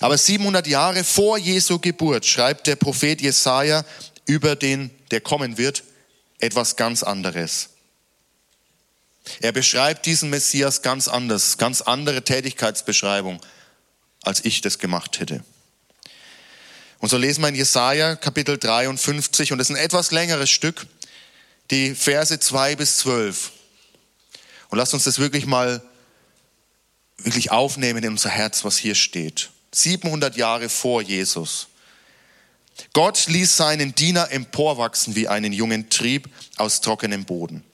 Aber 0.00 0.16
700 0.16 0.66
Jahre 0.66 1.04
vor 1.04 1.36
Jesu 1.36 1.78
Geburt 1.78 2.24
schreibt 2.24 2.66
der 2.66 2.76
Prophet 2.76 3.20
Jesaja 3.20 3.84
über 4.24 4.56
den, 4.56 4.90
der 5.10 5.20
kommen 5.20 5.58
wird, 5.58 5.84
etwas 6.42 6.76
ganz 6.76 7.02
anderes. 7.02 7.70
Er 9.40 9.52
beschreibt 9.52 10.06
diesen 10.06 10.30
Messias 10.30 10.82
ganz 10.82 11.06
anders, 11.06 11.56
ganz 11.56 11.80
andere 11.80 12.24
Tätigkeitsbeschreibung, 12.24 13.40
als 14.22 14.44
ich 14.44 14.60
das 14.60 14.78
gemacht 14.78 15.20
hätte. 15.20 15.44
Und 16.98 17.08
so 17.08 17.16
lesen 17.16 17.42
wir 17.42 17.48
in 17.48 17.54
Jesaja 17.54 18.16
Kapitel 18.16 18.58
53 18.58 19.52
und 19.52 19.58
das 19.58 19.70
ist 19.70 19.76
ein 19.76 19.82
etwas 19.82 20.10
längeres 20.10 20.50
Stück, 20.50 20.86
die 21.70 21.94
Verse 21.94 22.38
2 22.38 22.76
bis 22.76 22.98
12. 22.98 23.52
Und 24.68 24.78
lasst 24.78 24.94
uns 24.94 25.04
das 25.04 25.18
wirklich 25.18 25.46
mal 25.46 25.80
wirklich 27.18 27.52
aufnehmen 27.52 28.02
in 28.02 28.10
unser 28.10 28.30
Herz, 28.30 28.64
was 28.64 28.76
hier 28.76 28.96
steht. 28.96 29.50
700 29.72 30.36
Jahre 30.36 30.68
vor 30.68 31.02
Jesus. 31.02 31.68
Gott 32.92 33.26
ließ 33.26 33.56
seinen 33.56 33.94
Diener 33.94 34.30
emporwachsen 34.30 35.14
wie 35.14 35.28
einen 35.28 35.52
jungen 35.52 35.90
Trieb 35.90 36.28
aus 36.56 36.80
trockenem 36.80 37.24
Boden. 37.24 37.64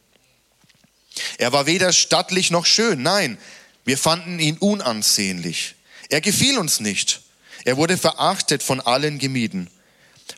Er 1.39 1.53
war 1.53 1.67
weder 1.67 1.93
stattlich 1.93 2.51
noch 2.51 2.67
schön, 2.67 3.03
nein, 3.03 3.39
wir 3.85 3.99
fanden 3.99 4.39
ihn 4.39 4.59
unansehnlich. 4.59 5.75
Er 6.11 6.21
gefiel 6.21 6.59
uns 6.59 6.81
nicht. 6.81 7.23
Er 7.65 7.77
wurde 7.77 7.97
verachtet, 7.97 8.63
von 8.63 8.81
allen 8.81 9.19
gemieden. 9.19 9.71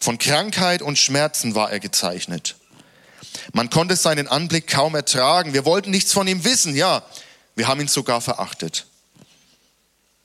Von 0.00 0.18
Krankheit 0.18 0.83
und 0.83 0.98
Schmerzen 0.98 1.54
war 1.54 1.70
er 1.70 1.80
gezeichnet. 1.80 2.56
Man 3.52 3.70
konnte 3.70 3.96
seinen 3.96 4.28
Anblick 4.28 4.66
kaum 4.66 4.94
ertragen. 4.94 5.52
Wir 5.52 5.64
wollten 5.64 5.90
nichts 5.90 6.12
von 6.12 6.26
ihm 6.26 6.44
wissen. 6.44 6.74
Ja, 6.74 7.04
wir 7.54 7.68
haben 7.68 7.80
ihn 7.80 7.88
sogar 7.88 8.20
verachtet. 8.20 8.87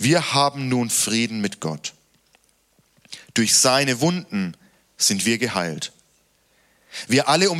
wir 0.00 0.32
haben 0.32 0.68
nun 0.68 0.88
Frieden 0.88 1.42
mit 1.42 1.60
Gott. 1.60 1.92
Durch 3.34 3.54
seine 3.54 4.00
Wunden 4.00 4.56
sind 4.96 5.26
wir 5.26 5.36
geheilt. 5.36 5.92
Wir 7.06 7.28
alle 7.28 7.50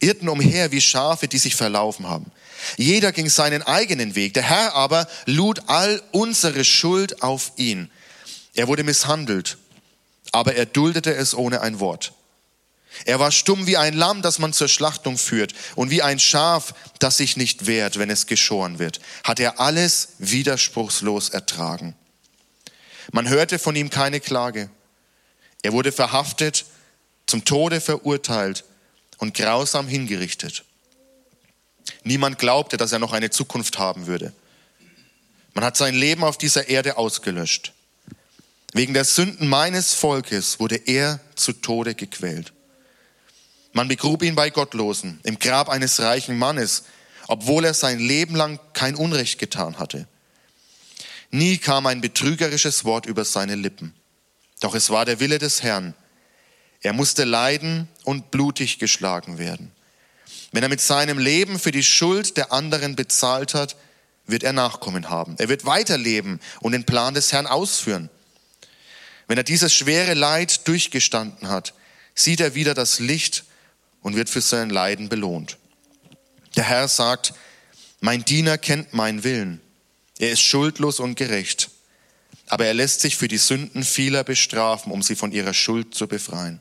irrten 0.00 0.28
umher 0.28 0.70
wie 0.70 0.82
Schafe, 0.82 1.28
die 1.28 1.38
sich 1.38 1.56
verlaufen 1.56 2.08
haben. 2.08 2.30
Jeder 2.76 3.10
ging 3.10 3.30
seinen 3.30 3.62
eigenen 3.62 4.14
Weg. 4.14 4.34
Der 4.34 4.42
Herr 4.42 4.74
aber 4.74 5.08
lud 5.24 5.62
all 5.68 6.02
unsere 6.12 6.64
Schuld 6.64 7.22
auf 7.22 7.52
ihn. 7.56 7.90
Er 8.54 8.68
wurde 8.68 8.84
misshandelt, 8.84 9.56
aber 10.30 10.54
er 10.54 10.66
duldete 10.66 11.14
es 11.14 11.34
ohne 11.34 11.62
ein 11.62 11.80
Wort. 11.80 12.12
Er 13.04 13.18
war 13.18 13.32
stumm 13.32 13.66
wie 13.66 13.76
ein 13.76 13.94
Lamm, 13.94 14.22
das 14.22 14.38
man 14.38 14.52
zur 14.52 14.68
Schlachtung 14.68 15.18
führt, 15.18 15.54
und 15.74 15.90
wie 15.90 16.02
ein 16.02 16.18
Schaf, 16.18 16.74
das 16.98 17.16
sich 17.16 17.36
nicht 17.36 17.66
wehrt, 17.66 17.98
wenn 17.98 18.10
es 18.10 18.26
geschoren 18.26 18.78
wird, 18.78 19.00
hat 19.24 19.40
er 19.40 19.60
alles 19.60 20.10
widerspruchslos 20.18 21.30
ertragen. 21.30 21.94
Man 23.12 23.28
hörte 23.28 23.58
von 23.58 23.74
ihm 23.76 23.90
keine 23.90 24.20
Klage. 24.20 24.70
Er 25.62 25.72
wurde 25.72 25.92
verhaftet, 25.92 26.64
zum 27.26 27.44
Tode 27.44 27.80
verurteilt 27.80 28.64
und 29.18 29.34
grausam 29.34 29.88
hingerichtet. 29.88 30.64
Niemand 32.04 32.38
glaubte, 32.38 32.76
dass 32.76 32.92
er 32.92 32.98
noch 32.98 33.12
eine 33.12 33.30
Zukunft 33.30 33.78
haben 33.78 34.06
würde. 34.06 34.32
Man 35.54 35.64
hat 35.64 35.76
sein 35.76 35.94
Leben 35.94 36.24
auf 36.24 36.38
dieser 36.38 36.68
Erde 36.68 36.96
ausgelöscht. 36.96 37.72
Wegen 38.72 38.94
der 38.94 39.04
Sünden 39.04 39.48
meines 39.48 39.92
Volkes 39.92 40.58
wurde 40.58 40.76
er 40.76 41.20
zu 41.34 41.52
Tode 41.52 41.94
gequält. 41.94 42.52
Man 43.72 43.88
begrub 43.88 44.22
ihn 44.22 44.34
bei 44.34 44.50
Gottlosen, 44.50 45.20
im 45.22 45.38
Grab 45.38 45.68
eines 45.68 46.00
reichen 46.00 46.38
Mannes, 46.38 46.84
obwohl 47.28 47.64
er 47.64 47.74
sein 47.74 47.98
Leben 47.98 48.36
lang 48.36 48.60
kein 48.74 48.94
Unrecht 48.94 49.38
getan 49.38 49.78
hatte. 49.78 50.06
Nie 51.30 51.56
kam 51.56 51.86
ein 51.86 52.02
betrügerisches 52.02 52.84
Wort 52.84 53.06
über 53.06 53.24
seine 53.24 53.54
Lippen. 53.54 53.94
Doch 54.60 54.74
es 54.74 54.90
war 54.90 55.06
der 55.06 55.18
Wille 55.18 55.38
des 55.38 55.62
Herrn. 55.62 55.94
Er 56.82 56.92
musste 56.92 57.24
leiden 57.24 57.88
und 58.04 58.30
blutig 58.30 58.78
geschlagen 58.78 59.38
werden. 59.38 59.72
Wenn 60.52 60.62
er 60.62 60.68
mit 60.68 60.82
seinem 60.82 61.18
Leben 61.18 61.58
für 61.58 61.70
die 61.70 61.82
Schuld 61.82 62.36
der 62.36 62.52
anderen 62.52 62.96
bezahlt 62.96 63.54
hat, 63.54 63.76
wird 64.26 64.42
er 64.42 64.52
Nachkommen 64.52 65.08
haben. 65.08 65.36
Er 65.38 65.48
wird 65.48 65.64
weiterleben 65.64 66.40
und 66.60 66.72
den 66.72 66.84
Plan 66.84 67.14
des 67.14 67.32
Herrn 67.32 67.46
ausführen. 67.46 68.10
Wenn 69.26 69.38
er 69.38 69.44
dieses 69.44 69.72
schwere 69.74 70.14
Leid 70.14 70.68
durchgestanden 70.68 71.48
hat, 71.48 71.72
sieht 72.14 72.40
er 72.40 72.54
wieder 72.54 72.74
das 72.74 72.98
Licht 72.98 73.44
und 74.02 74.16
wird 74.16 74.28
für 74.28 74.40
sein 74.40 74.70
Leiden 74.70 75.08
belohnt. 75.08 75.58
Der 76.56 76.64
Herr 76.64 76.88
sagt, 76.88 77.32
mein 78.00 78.24
Diener 78.24 78.58
kennt 78.58 78.92
meinen 78.92 79.24
Willen. 79.24 79.60
Er 80.18 80.30
ist 80.30 80.40
schuldlos 80.40 81.00
und 81.00 81.14
gerecht. 81.14 81.70
Aber 82.48 82.66
er 82.66 82.74
lässt 82.74 83.00
sich 83.00 83.16
für 83.16 83.28
die 83.28 83.38
Sünden 83.38 83.84
vieler 83.84 84.24
bestrafen, 84.24 84.92
um 84.92 85.02
sie 85.02 85.16
von 85.16 85.32
ihrer 85.32 85.54
Schuld 85.54 85.94
zu 85.94 86.06
befreien. 86.06 86.60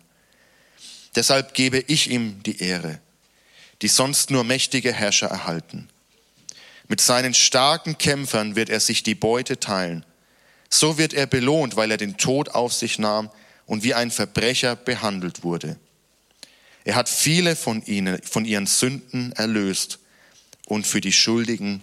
Deshalb 1.15 1.53
gebe 1.53 1.79
ich 1.79 2.09
ihm 2.09 2.41
die 2.43 2.61
Ehre, 2.61 2.99
die 3.81 3.89
sonst 3.89 4.29
nur 4.31 4.43
mächtige 4.43 4.93
Herrscher 4.93 5.27
erhalten. 5.27 5.89
Mit 6.87 7.01
seinen 7.01 7.33
starken 7.33 7.97
Kämpfern 7.97 8.55
wird 8.55 8.69
er 8.69 8.79
sich 8.79 9.03
die 9.03 9.15
Beute 9.15 9.59
teilen. 9.59 10.05
So 10.69 10.97
wird 10.97 11.13
er 11.13 11.25
belohnt, 11.25 11.75
weil 11.75 11.91
er 11.91 11.97
den 11.97 12.17
Tod 12.17 12.49
auf 12.49 12.73
sich 12.73 12.99
nahm 12.99 13.29
und 13.65 13.83
wie 13.83 13.93
ein 13.93 14.11
Verbrecher 14.11 14.75
behandelt 14.75 15.43
wurde. 15.43 15.77
Er 16.83 16.95
hat 16.95 17.09
viele 17.09 17.55
von 17.55 17.83
ihnen, 17.85 18.21
von 18.23 18.45
ihren 18.45 18.65
Sünden 18.65 19.31
erlöst 19.33 19.99
und 20.65 20.87
für 20.87 21.01
die 21.01 21.13
Schuldigen 21.13 21.81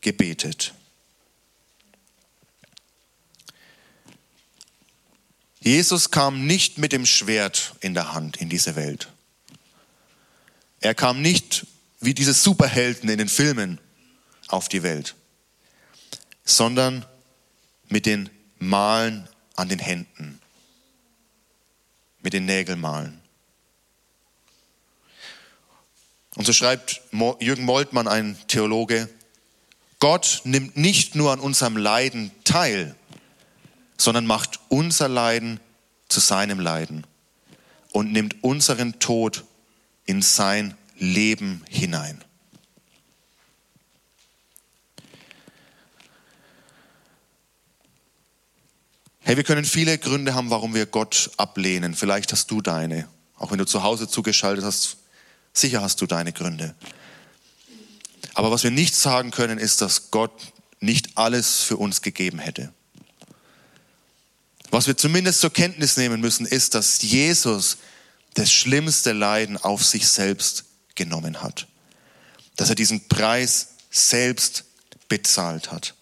gebetet. 0.00 0.74
Jesus 5.60 6.10
kam 6.10 6.46
nicht 6.46 6.78
mit 6.78 6.92
dem 6.92 7.04
Schwert 7.04 7.74
in 7.80 7.94
der 7.94 8.14
Hand 8.14 8.38
in 8.38 8.48
diese 8.48 8.76
Welt. 8.76 9.08
Er 10.80 10.94
kam 10.94 11.20
nicht 11.20 11.66
wie 12.00 12.14
diese 12.14 12.32
Superhelden 12.32 13.10
in 13.10 13.18
den 13.18 13.28
Filmen 13.28 13.78
auf 14.48 14.68
die 14.68 14.82
Welt, 14.82 15.14
sondern 16.44 17.04
mit 17.88 18.06
den 18.06 18.30
Malen 18.58 19.28
an 19.54 19.68
den 19.68 19.78
Händen, 19.78 20.40
mit 22.22 22.32
den 22.32 22.46
Nägelmalen. 22.46 23.19
Und 26.36 26.46
so 26.46 26.52
schreibt 26.52 27.00
Jürgen 27.40 27.64
Moltmann, 27.64 28.08
ein 28.08 28.38
Theologe, 28.46 29.08
Gott 29.98 30.40
nimmt 30.44 30.76
nicht 30.76 31.14
nur 31.14 31.32
an 31.32 31.40
unserem 31.40 31.76
Leiden 31.76 32.30
teil, 32.44 32.94
sondern 33.98 34.26
macht 34.26 34.60
unser 34.68 35.08
Leiden 35.08 35.60
zu 36.08 36.20
seinem 36.20 36.58
Leiden 36.58 37.06
und 37.90 38.12
nimmt 38.12 38.42
unseren 38.42 38.98
Tod 38.98 39.44
in 40.06 40.22
sein 40.22 40.74
Leben 40.98 41.62
hinein. 41.68 42.22
Hey, 49.20 49.36
wir 49.36 49.44
können 49.44 49.64
viele 49.64 49.98
Gründe 49.98 50.34
haben, 50.34 50.50
warum 50.50 50.74
wir 50.74 50.86
Gott 50.86 51.30
ablehnen. 51.36 51.94
Vielleicht 51.94 52.32
hast 52.32 52.50
du 52.50 52.60
deine. 52.60 53.08
Auch 53.36 53.50
wenn 53.50 53.58
du 53.58 53.66
zu 53.66 53.82
Hause 53.82 54.08
zugeschaltet 54.08 54.64
hast, 54.64 54.96
sicher 55.52 55.82
hast 55.82 56.00
du 56.00 56.06
deine 56.06 56.32
Gründe. 56.32 56.74
Aber 58.34 58.50
was 58.50 58.62
wir 58.62 58.70
nicht 58.70 58.94
sagen 58.94 59.30
können, 59.30 59.58
ist, 59.58 59.80
dass 59.80 60.10
Gott 60.10 60.32
nicht 60.80 61.16
alles 61.16 61.62
für 61.62 61.76
uns 61.76 62.02
gegeben 62.02 62.38
hätte. 62.38 62.72
Was 64.70 64.86
wir 64.86 64.96
zumindest 64.96 65.40
zur 65.40 65.52
Kenntnis 65.52 65.96
nehmen 65.96 66.20
müssen, 66.20 66.46
ist, 66.46 66.74
dass 66.74 67.02
Jesus 67.02 67.78
das 68.34 68.52
schlimmste 68.52 69.12
Leiden 69.12 69.56
auf 69.56 69.84
sich 69.84 70.08
selbst 70.08 70.64
genommen 70.94 71.42
hat. 71.42 71.66
Dass 72.56 72.68
er 72.68 72.76
diesen 72.76 73.08
Preis 73.08 73.70
selbst 73.90 74.64
bezahlt 75.08 75.72
hat. 75.72 75.94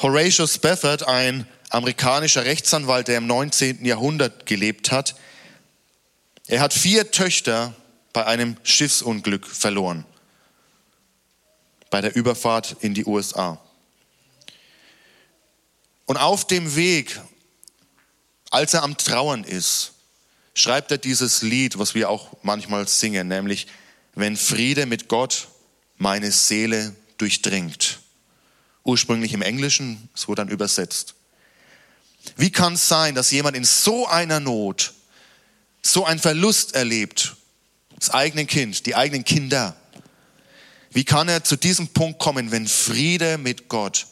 Horatio 0.00 0.46
Spafford, 0.46 1.06
ein 1.06 1.46
amerikanischer 1.70 2.44
Rechtsanwalt, 2.44 3.08
der 3.08 3.18
im 3.18 3.26
19. 3.26 3.84
Jahrhundert 3.84 4.46
gelebt 4.46 4.90
hat, 4.90 5.14
er 6.48 6.60
hat 6.60 6.72
vier 6.72 7.10
Töchter 7.10 7.74
bei 8.14 8.24
einem 8.24 8.56
Schiffsunglück 8.62 9.46
verloren, 9.46 10.04
bei 11.90 12.00
der 12.00 12.16
Überfahrt 12.16 12.76
in 12.80 12.94
die 12.94 13.04
USA. 13.04 13.60
Und 16.06 16.16
auf 16.16 16.46
dem 16.46 16.74
Weg, 16.74 17.20
als 18.50 18.72
er 18.72 18.82
am 18.82 18.96
Trauern 18.96 19.44
ist, 19.44 19.92
schreibt 20.54 20.90
er 20.90 20.98
dieses 20.98 21.42
Lied, 21.42 21.78
was 21.78 21.94
wir 21.94 22.08
auch 22.08 22.32
manchmal 22.42 22.88
singen, 22.88 23.28
nämlich, 23.28 23.66
wenn 24.14 24.36
Friede 24.36 24.86
mit 24.86 25.08
Gott 25.08 25.48
meine 25.98 26.32
Seele 26.32 26.96
durchdringt. 27.18 28.00
Ursprünglich 28.84 29.34
im 29.34 29.42
Englischen, 29.42 30.08
es 30.14 30.28
wurde 30.28 30.40
dann 30.40 30.48
übersetzt. 30.48 31.14
Wie 32.36 32.50
kann 32.50 32.72
es 32.72 32.88
sein, 32.88 33.14
dass 33.14 33.30
jemand 33.30 33.54
in 33.54 33.64
so 33.64 34.06
einer 34.06 34.40
Not 34.40 34.94
so 35.92 36.04
einen 36.04 36.20
Verlust 36.20 36.74
erlebt, 36.74 37.36
das 37.98 38.10
eigene 38.10 38.46
Kind, 38.46 38.86
die 38.86 38.94
eigenen 38.94 39.24
Kinder, 39.24 39.76
wie 40.90 41.04
kann 41.04 41.28
er 41.28 41.44
zu 41.44 41.56
diesem 41.56 41.88
Punkt 41.88 42.18
kommen, 42.18 42.50
wenn 42.50 42.66
Friede 42.66 43.38
mit 43.38 43.68
Gott 43.68 44.06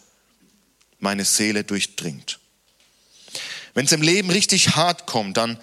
meine 0.98 1.24
Seele 1.24 1.64
durchdringt. 1.64 2.38
Wenn 3.74 3.86
es 3.86 3.92
im 3.92 4.02
Leben 4.02 4.30
richtig 4.30 4.76
hart 4.76 5.06
kommt, 5.06 5.36
dann 5.36 5.58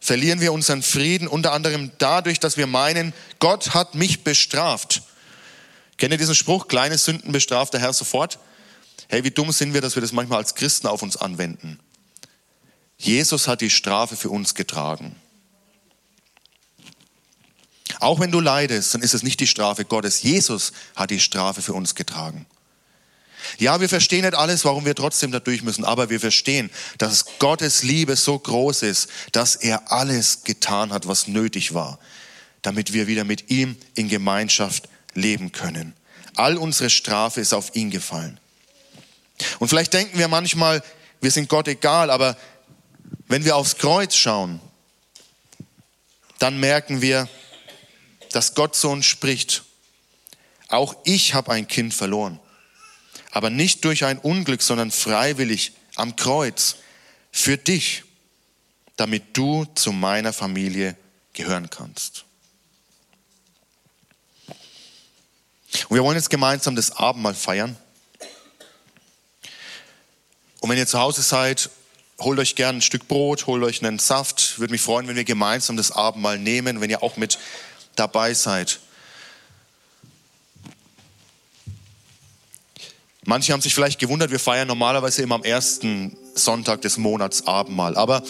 verlieren 0.00 0.40
wir 0.40 0.52
unseren 0.52 0.82
Frieden 0.82 1.26
unter 1.26 1.52
anderem 1.52 1.90
dadurch, 1.98 2.40
dass 2.40 2.56
wir 2.56 2.66
meinen, 2.66 3.12
Gott 3.38 3.74
hat 3.74 3.94
mich 3.94 4.24
bestraft. 4.24 5.02
Kennt 5.96 6.12
ihr 6.12 6.18
diesen 6.18 6.34
Spruch, 6.34 6.68
kleine 6.68 6.98
Sünden 6.98 7.32
bestraft 7.32 7.72
der 7.72 7.80
Herr 7.80 7.92
sofort? 7.92 8.38
Hey, 9.08 9.24
wie 9.24 9.30
dumm 9.30 9.50
sind 9.52 9.74
wir, 9.74 9.80
dass 9.80 9.96
wir 9.96 10.02
das 10.02 10.12
manchmal 10.12 10.38
als 10.38 10.54
Christen 10.54 10.86
auf 10.86 11.02
uns 11.02 11.16
anwenden. 11.16 11.80
Jesus 12.98 13.48
hat 13.48 13.60
die 13.60 13.70
Strafe 13.70 14.16
für 14.16 14.28
uns 14.28 14.54
getragen. 14.54 15.16
Auch 18.00 18.20
wenn 18.20 18.30
du 18.30 18.40
leidest, 18.40 18.94
dann 18.94 19.02
ist 19.02 19.14
es 19.14 19.22
nicht 19.22 19.40
die 19.40 19.46
Strafe 19.46 19.84
Gottes. 19.84 20.22
Jesus 20.22 20.72
hat 20.94 21.10
die 21.10 21.20
Strafe 21.20 21.62
für 21.62 21.72
uns 21.72 21.94
getragen. 21.94 22.46
Ja, 23.58 23.80
wir 23.80 23.88
verstehen 23.88 24.22
nicht 24.22 24.34
alles, 24.34 24.64
warum 24.64 24.84
wir 24.84 24.94
trotzdem 24.94 25.32
da 25.32 25.40
durch 25.40 25.62
müssen, 25.62 25.84
aber 25.84 26.10
wir 26.10 26.20
verstehen, 26.20 26.70
dass 26.98 27.38
Gottes 27.38 27.82
Liebe 27.82 28.16
so 28.16 28.38
groß 28.38 28.82
ist, 28.82 29.08
dass 29.32 29.56
er 29.56 29.90
alles 29.90 30.44
getan 30.44 30.92
hat, 30.92 31.08
was 31.08 31.28
nötig 31.28 31.72
war, 31.72 31.98
damit 32.62 32.92
wir 32.92 33.06
wieder 33.06 33.24
mit 33.24 33.50
ihm 33.50 33.76
in 33.94 34.08
Gemeinschaft 34.08 34.88
leben 35.14 35.52
können. 35.52 35.94
All 36.36 36.56
unsere 36.56 36.90
Strafe 36.90 37.40
ist 37.40 37.54
auf 37.54 37.74
ihn 37.74 37.90
gefallen. 37.90 38.38
Und 39.58 39.68
vielleicht 39.68 39.92
denken 39.92 40.18
wir 40.18 40.28
manchmal, 40.28 40.82
wir 41.20 41.30
sind 41.30 41.48
Gott 41.48 41.68
egal, 41.68 42.10
aber 42.10 42.36
wenn 43.28 43.44
wir 43.44 43.56
aufs 43.56 43.76
Kreuz 43.76 44.14
schauen, 44.14 44.60
dann 46.38 46.58
merken 46.60 47.00
wir, 47.00 47.28
dass 48.32 48.54
Gott 48.54 48.76
so 48.76 48.90
uns 48.90 49.06
spricht. 49.06 49.64
Auch 50.68 50.94
ich 51.04 51.34
habe 51.34 51.52
ein 51.52 51.66
Kind 51.68 51.94
verloren 51.94 52.40
aber 53.30 53.50
nicht 53.50 53.84
durch 53.84 54.04
ein 54.04 54.18
Unglück, 54.18 54.62
sondern 54.62 54.90
freiwillig 54.90 55.72
am 55.96 56.16
Kreuz 56.16 56.76
für 57.30 57.56
dich, 57.56 58.04
damit 58.96 59.36
du 59.36 59.64
zu 59.74 59.92
meiner 59.92 60.32
Familie 60.32 60.96
gehören 61.32 61.70
kannst. 61.70 62.24
Und 65.88 65.96
wir 65.96 66.02
wollen 66.02 66.16
jetzt 66.16 66.30
gemeinsam 66.30 66.74
das 66.74 66.92
Abendmahl 66.92 67.34
feiern. 67.34 67.76
Und 70.60 70.70
wenn 70.70 70.78
ihr 70.78 70.86
zu 70.86 70.98
Hause 70.98 71.22
seid, 71.22 71.70
holt 72.18 72.38
euch 72.40 72.56
gerne 72.56 72.78
ein 72.78 72.82
Stück 72.82 73.06
Brot, 73.06 73.46
holt 73.46 73.62
euch 73.62 73.84
einen 73.84 73.98
Saft. 73.98 74.58
Würde 74.58 74.72
mich 74.72 74.80
freuen, 74.80 75.06
wenn 75.06 75.14
wir 75.14 75.24
gemeinsam 75.24 75.76
das 75.76 75.92
Abendmahl 75.92 76.38
nehmen, 76.38 76.80
wenn 76.80 76.90
ihr 76.90 77.02
auch 77.02 77.16
mit 77.16 77.38
dabei 77.98 78.34
seid. 78.34 78.80
Manche 83.24 83.52
haben 83.52 83.60
sich 83.60 83.74
vielleicht 83.74 83.98
gewundert, 83.98 84.30
wir 84.30 84.38
feiern 84.38 84.66
normalerweise 84.68 85.22
immer 85.22 85.34
am 85.34 85.44
ersten 85.44 86.16
Sonntag 86.34 86.80
des 86.80 86.96
Monats 86.96 87.46
Abendmahl. 87.46 87.94
Aber 87.96 88.22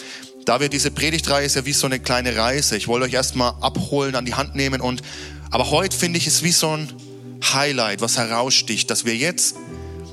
da 0.43 0.59
wir 0.59 0.67
diese 0.67 0.91
Predigtreihe 0.91 1.45
ist 1.45 1.55
ja 1.55 1.65
wie 1.65 1.73
so 1.73 1.87
eine 1.87 1.99
kleine 1.99 2.35
Reise. 2.35 2.75
Ich 2.75 2.87
wollte 2.89 3.05
euch 3.05 3.13
erstmal 3.13 3.53
abholen, 3.61 4.15
an 4.15 4.25
die 4.25 4.33
Hand 4.33 4.55
nehmen 4.55 4.81
und, 4.81 5.01
aber 5.51 5.71
heute 5.71 5.95
finde 5.95 6.17
ich 6.17 6.27
es 6.27 6.43
wie 6.43 6.51
so 6.51 6.75
ein 6.75 6.91
Highlight, 7.53 8.01
was 8.01 8.17
heraussticht, 8.17 8.89
dass 8.89 9.05
wir 9.05 9.15
jetzt 9.15 9.55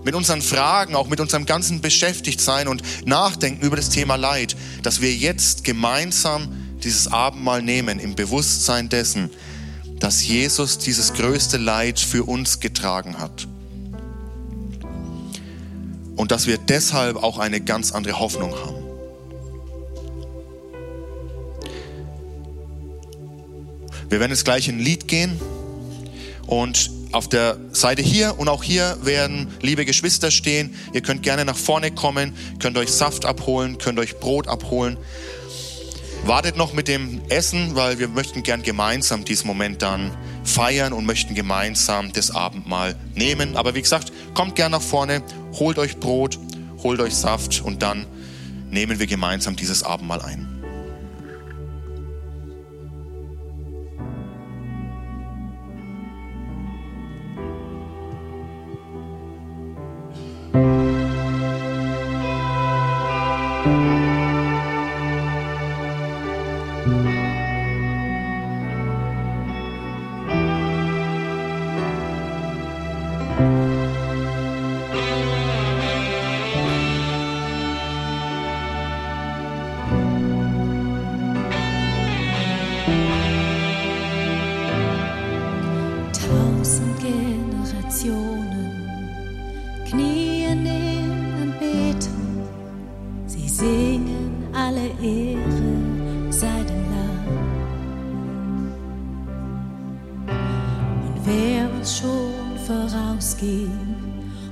mit 0.04 0.14
unseren 0.14 0.40
Fragen, 0.40 0.94
auch 0.94 1.08
mit 1.08 1.18
unserem 1.18 1.46
ganzen 1.46 1.80
Beschäftigtsein 1.80 2.68
und 2.68 2.82
Nachdenken 3.06 3.66
über 3.66 3.74
das 3.74 3.90
Thema 3.90 4.14
Leid, 4.14 4.54
dass 4.84 5.00
wir 5.00 5.12
jetzt 5.12 5.64
gemeinsam 5.64 6.78
dieses 6.84 7.08
Abendmahl 7.08 7.60
nehmen 7.60 7.98
im 7.98 8.14
Bewusstsein 8.14 8.88
dessen, 8.88 9.30
dass 9.98 10.26
Jesus 10.26 10.78
dieses 10.78 11.14
größte 11.14 11.56
Leid 11.56 11.98
für 11.98 12.24
uns 12.24 12.60
getragen 12.60 13.18
hat 13.18 13.48
und 16.16 16.32
dass 16.32 16.46
wir 16.46 16.58
deshalb 16.58 17.16
auch 17.16 17.38
eine 17.38 17.60
ganz 17.60 17.92
andere 17.92 18.18
Hoffnung 18.18 18.54
haben. 18.54 18.76
Wir 24.08 24.20
werden 24.20 24.30
jetzt 24.30 24.44
gleich 24.44 24.68
in 24.68 24.76
ein 24.76 24.80
Lied 24.80 25.08
gehen 25.08 25.40
und 26.46 26.90
auf 27.12 27.28
der 27.28 27.58
Seite 27.72 28.02
hier 28.02 28.38
und 28.38 28.48
auch 28.48 28.62
hier 28.62 28.98
werden 29.02 29.48
liebe 29.62 29.84
Geschwister 29.84 30.30
stehen. 30.30 30.74
Ihr 30.92 31.00
könnt 31.00 31.22
gerne 31.22 31.44
nach 31.44 31.56
vorne 31.56 31.90
kommen, 31.90 32.34
könnt 32.60 32.76
euch 32.76 32.92
Saft 32.92 33.24
abholen, 33.24 33.78
könnt 33.78 33.98
euch 33.98 34.18
Brot 34.20 34.48
abholen. 34.48 34.96
Wartet 36.26 36.56
noch 36.56 36.72
mit 36.72 36.88
dem 36.88 37.20
Essen, 37.28 37.76
weil 37.76 38.00
wir 38.00 38.08
möchten 38.08 38.42
gern 38.42 38.64
gemeinsam 38.64 39.24
diesen 39.24 39.46
Moment 39.46 39.80
dann 39.80 40.10
feiern 40.42 40.92
und 40.92 41.06
möchten 41.06 41.36
gemeinsam 41.36 42.12
das 42.12 42.32
Abendmahl 42.32 42.96
nehmen. 43.14 43.56
Aber 43.56 43.76
wie 43.76 43.82
gesagt, 43.82 44.12
kommt 44.34 44.56
gern 44.56 44.72
nach 44.72 44.82
vorne 44.82 45.22
holt 45.52 45.78
euch 45.78 45.98
Brot, 45.98 46.40
holt 46.82 46.98
euch 46.98 47.14
Saft 47.14 47.62
und 47.62 47.80
dann 47.80 48.06
nehmen 48.70 48.98
wir 48.98 49.06
gemeinsam 49.06 49.54
dieses 49.54 49.84
Abendmahl 49.84 50.20
ein. 50.20 50.55
Meere 95.16 96.30
seidenlang. 96.30 97.26
Und 101.06 101.16
wer 101.24 101.70
uns 101.74 101.98
schon 101.98 102.58
vorausging 102.66 103.70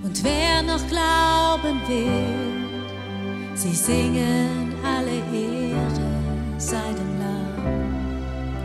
und 0.02 0.24
wer 0.24 0.62
noch 0.62 0.86
glauben 0.88 1.80
will, 1.86 3.54
sie 3.54 3.74
singen 3.74 4.74
alle 4.82 5.18
Ehre 5.36 6.10
seidenlang. 6.56 7.58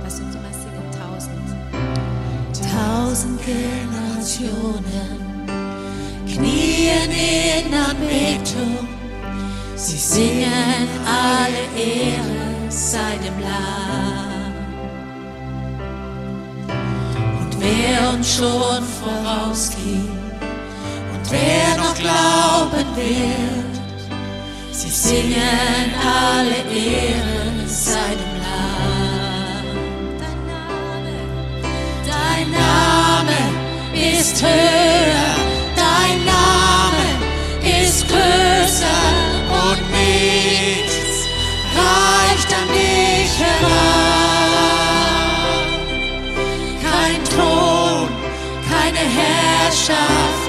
Lass 0.02 0.22
uns 0.22 0.36
mal 0.36 0.54
singen, 0.54 0.90
tausend. 1.02 1.50
Tausend 2.72 3.42
Generationen 3.44 5.20
knien 6.26 7.12
in 7.12 7.74
Anbetung 7.74 8.89
Sie 9.82 9.98
singen 9.98 10.90
alle 11.06 11.64
Ehre 11.82 12.70
seinem 12.70 13.40
Lamm. 13.40 14.54
Und 17.40 17.62
wer 17.62 18.10
uns 18.14 18.36
schon 18.36 18.84
vorausging 18.84 20.10
und 21.14 21.32
wer 21.32 21.78
noch 21.78 21.96
glauben 21.96 22.94
wird, 22.98 23.80
sie 24.74 24.90
singen 24.90 25.94
alle 26.06 26.60
Ehre 26.78 27.66
seinem 27.66 28.34
Lamm. 28.44 29.78
Dein 32.06 32.52
Name 32.52 33.38
ist 33.94 34.44
höher. 34.44 35.29
shaft. 49.90 50.49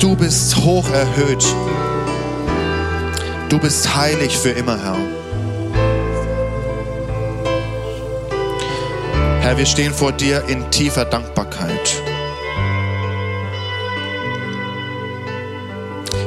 Du 0.00 0.16
bist 0.16 0.56
hoch 0.56 0.88
erhöht. 0.90 1.44
Du 3.50 3.58
bist 3.58 3.94
heilig 3.94 4.36
für 4.36 4.50
immer, 4.50 4.78
Herr. 4.82 4.96
Herr, 9.40 9.58
wir 9.58 9.66
stehen 9.66 9.92
vor 9.92 10.12
dir 10.12 10.44
in 10.48 10.70
tiefer 10.70 11.04
Dankbarkeit. 11.04 12.02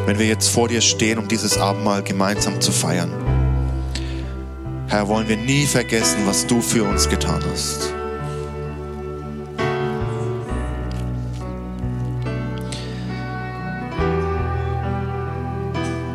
Wenn 0.05 0.19
wir 0.19 0.27
jetzt 0.27 0.49
vor 0.49 0.67
dir 0.67 0.81
stehen, 0.81 1.17
um 1.17 1.27
dieses 1.27 1.57
Abendmahl 1.57 2.03
gemeinsam 2.03 2.61
zu 2.61 2.71
feiern. 2.71 3.11
Herr, 4.87 5.07
wollen 5.07 5.27
wir 5.27 5.37
nie 5.37 5.65
vergessen, 5.65 6.19
was 6.25 6.45
du 6.45 6.61
für 6.61 6.83
uns 6.83 7.09
getan 7.09 7.41
hast. 7.51 7.93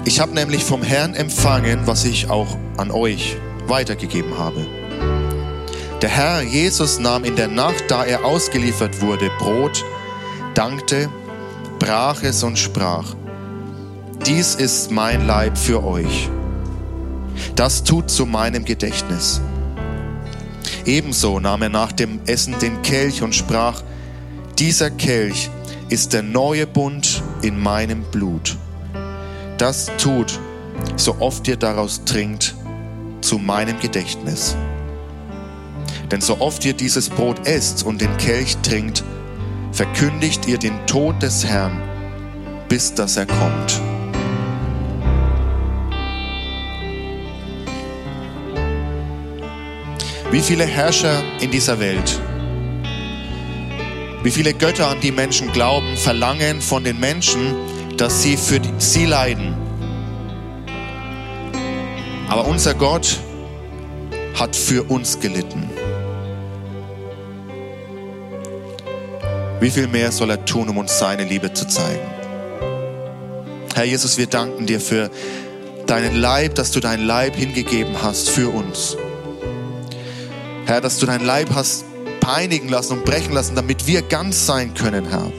Ich 0.08 0.20
habe 0.20 0.32
nämlich 0.32 0.64
vom 0.64 0.82
Herrn 0.82 1.12
empfangen, 1.12 1.80
was 1.84 2.06
ich 2.06 2.30
auch 2.30 2.56
an 2.78 2.90
euch 2.90 3.36
weitergegeben 3.66 4.38
habe. 4.38 4.66
Der 6.00 6.08
Herr 6.08 6.40
Jesus 6.40 6.98
nahm 6.98 7.24
in 7.24 7.36
der 7.36 7.48
Nacht, 7.48 7.84
da 7.88 8.06
er 8.06 8.24
ausgeliefert 8.24 9.02
wurde, 9.02 9.30
Brot, 9.38 9.84
dankte, 10.54 11.10
brach 11.78 12.22
es 12.22 12.42
und 12.42 12.58
sprach, 12.58 13.16
dies 14.24 14.54
ist 14.54 14.90
mein 14.90 15.26
Leib 15.26 15.58
für 15.58 15.84
euch. 15.84 16.30
Das 17.54 17.84
tut 17.84 18.08
zu 18.08 18.24
meinem 18.24 18.64
Gedächtnis. 18.64 19.42
Ebenso 20.86 21.38
nahm 21.38 21.60
er 21.60 21.68
nach 21.68 21.92
dem 21.92 22.20
Essen 22.24 22.58
den 22.58 22.80
Kelch 22.80 23.20
und 23.22 23.34
sprach, 23.34 23.82
dieser 24.58 24.88
Kelch 24.88 25.50
ist 25.90 26.14
der 26.14 26.22
neue 26.22 26.66
Bund 26.66 27.22
in 27.42 27.60
meinem 27.62 28.04
Blut. 28.04 28.56
Das 29.58 29.90
tut, 29.98 30.38
so 30.94 31.16
oft 31.18 31.48
ihr 31.48 31.56
daraus 31.56 32.04
trinkt, 32.04 32.54
zu 33.20 33.38
meinem 33.38 33.80
Gedächtnis. 33.80 34.56
Denn 36.12 36.20
so 36.20 36.40
oft 36.40 36.64
ihr 36.64 36.74
dieses 36.74 37.08
Brot 37.08 37.44
esst 37.44 37.82
und 37.82 38.00
den 38.00 38.16
Kelch 38.18 38.56
trinkt, 38.58 39.02
verkündigt 39.72 40.46
ihr 40.46 40.58
den 40.58 40.86
Tod 40.86 41.20
des 41.20 41.44
Herrn, 41.44 41.82
bis 42.68 42.94
dass 42.94 43.16
er 43.16 43.26
kommt. 43.26 43.80
Wie 50.30 50.40
viele 50.40 50.66
Herrscher 50.66 51.20
in 51.40 51.50
dieser 51.50 51.80
Welt, 51.80 52.20
wie 54.22 54.30
viele 54.30 54.54
Götter, 54.54 54.86
an 54.86 55.00
die 55.00 55.10
Menschen 55.10 55.50
glauben, 55.52 55.96
verlangen 55.96 56.60
von 56.60 56.84
den 56.84 57.00
Menschen, 57.00 57.56
dass 57.98 58.22
sie 58.22 58.36
für 58.36 58.60
sie 58.78 59.06
leiden. 59.06 59.54
Aber 62.28 62.46
unser 62.46 62.74
Gott 62.74 63.18
hat 64.38 64.54
für 64.54 64.84
uns 64.84 65.18
gelitten. 65.18 65.68
Wie 69.60 69.70
viel 69.70 69.88
mehr 69.88 70.12
soll 70.12 70.30
er 70.30 70.44
tun, 70.44 70.68
um 70.68 70.78
uns 70.78 70.98
seine 70.98 71.24
Liebe 71.24 71.52
zu 71.52 71.66
zeigen? 71.66 72.06
Herr 73.74 73.84
Jesus, 73.84 74.16
wir 74.16 74.26
danken 74.26 74.66
dir 74.66 74.80
für 74.80 75.10
deinen 75.86 76.16
Leib, 76.16 76.54
dass 76.54 76.70
du 76.70 76.80
deinen 76.80 77.04
Leib 77.04 77.34
hingegeben 77.34 78.00
hast 78.00 78.30
für 78.30 78.48
uns. 78.50 78.96
Herr, 80.66 80.80
dass 80.80 80.98
du 80.98 81.06
deinen 81.06 81.24
Leib 81.24 81.50
hast 81.54 81.84
peinigen 82.20 82.68
lassen 82.68 82.98
und 82.98 83.04
brechen 83.04 83.32
lassen, 83.32 83.56
damit 83.56 83.86
wir 83.86 84.02
ganz 84.02 84.46
sein 84.46 84.74
können, 84.74 85.08
Herr. 85.08 85.32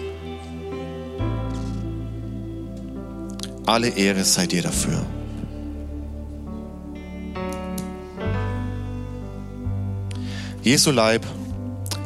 Alle 3.70 3.90
Ehre 3.90 4.24
sei 4.24 4.48
dir 4.48 4.64
dafür. 4.64 5.06
Jesu 10.64 10.90
Leib 10.90 11.24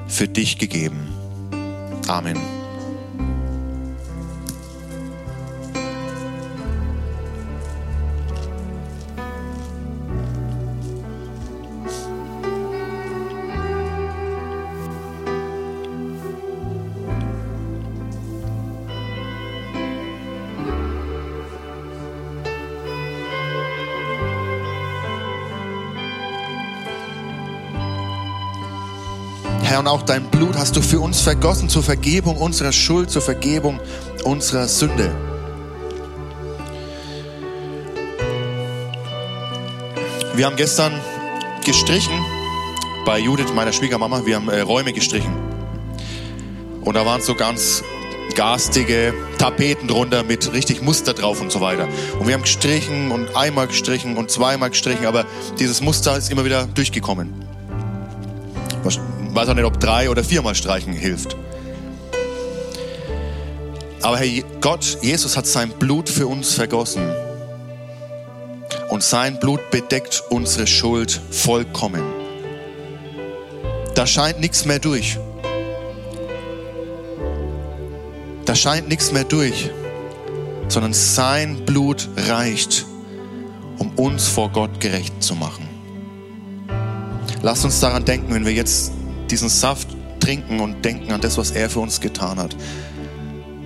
für 0.10 0.28
dich 0.28 0.58
gegeben. 0.58 1.08
Amen. 2.10 2.53
Herr, 29.74 29.80
und 29.80 29.88
auch 29.88 30.04
dein 30.04 30.30
Blut 30.30 30.56
hast 30.56 30.76
du 30.76 30.84
für 30.84 31.00
uns 31.00 31.22
vergossen 31.22 31.68
zur 31.68 31.82
Vergebung 31.82 32.38
unserer 32.38 32.72
Schuld, 32.72 33.10
zur 33.10 33.24
Vergebung 33.24 33.80
unserer 34.24 34.68
Sünde. 34.68 35.10
Wir 40.36 40.46
haben 40.46 40.58
gestern 40.58 40.94
gestrichen 41.66 42.14
bei 43.04 43.18
Judith, 43.18 43.52
meiner 43.56 43.72
Schwiegermama. 43.72 44.28
Wir 44.28 44.36
haben 44.36 44.48
äh, 44.48 44.60
Räume 44.60 44.94
gestrichen. 44.94 45.34
Und 46.82 46.94
da 46.94 47.04
waren 47.08 47.22
so 47.22 47.34
ganz 47.34 47.84
garstige 48.36 49.16
Tapeten 49.40 49.88
drunter 49.88 50.22
mit 50.22 50.54
richtig 50.54 50.84
Muster 50.84 51.16
drauf 51.16 51.42
und 51.42 51.52
so 51.52 51.62
weiter. 51.62 51.88
Und 52.20 52.28
wir 52.28 52.36
haben 52.36 52.44
gestrichen 52.44 53.10
und 53.10 53.36
einmal 53.36 53.66
gestrichen 53.66 54.18
und 54.18 54.30
zweimal 54.30 54.70
gestrichen, 54.70 55.08
aber 55.08 55.26
dieses 55.58 55.82
Muster 55.82 56.16
ist 56.16 56.30
immer 56.30 56.46
wieder 56.46 56.68
durchgekommen 56.68 57.34
weiß 59.36 59.50
auch 59.50 59.54
nicht, 59.56 59.66
ob 59.66 59.80
drei 59.80 60.10
oder 60.10 60.24
viermal 60.24 60.56
streichen 60.56 60.94
hilft. 60.94 61.36
Aber 64.02 64.18
Herr 64.18 64.44
Gott, 64.60 64.98
Jesus 65.02 65.38
hat 65.38 65.48
sein 65.48 65.70
Blut 65.70 66.10
für 66.10 66.28
uns 66.28 66.54
vergossen. 66.54 67.04
Und 68.90 69.02
sein 69.02 69.40
Blut 69.40 69.72
bedeckt 69.72 70.24
unsere 70.30 70.68
Schuld 70.68 71.20
vollkommen. 71.32 72.04
Da 73.96 74.06
scheint 74.06 74.40
nichts 74.40 74.66
mehr 74.66 74.80
durch. 74.80 75.18
Da 78.46 78.56
scheint 78.56 78.90
nichts 78.90 79.12
mehr 79.12 79.24
durch, 79.24 79.72
sondern 80.68 80.94
sein 80.94 81.64
Blut 81.66 82.10
reicht, 82.18 82.86
um 83.78 83.92
uns 83.96 84.28
vor 84.28 84.50
Gott 84.50 84.80
gerecht 84.82 85.24
zu 85.24 85.34
machen. 85.34 85.68
Lasst 87.42 87.64
uns 87.64 87.80
daran 87.80 88.04
denken, 88.04 88.34
wenn 88.34 88.46
wir 88.46 88.54
jetzt 88.54 88.92
diesen 89.34 89.50
Saft 89.50 89.88
trinken 90.20 90.60
und 90.60 90.86
denken 90.86 91.12
an 91.12 91.20
das, 91.20 91.40
was 91.40 91.50
er 91.50 91.68
für 91.68 91.80
uns 91.80 92.00
getan 92.00 92.38
hat. 92.38 92.56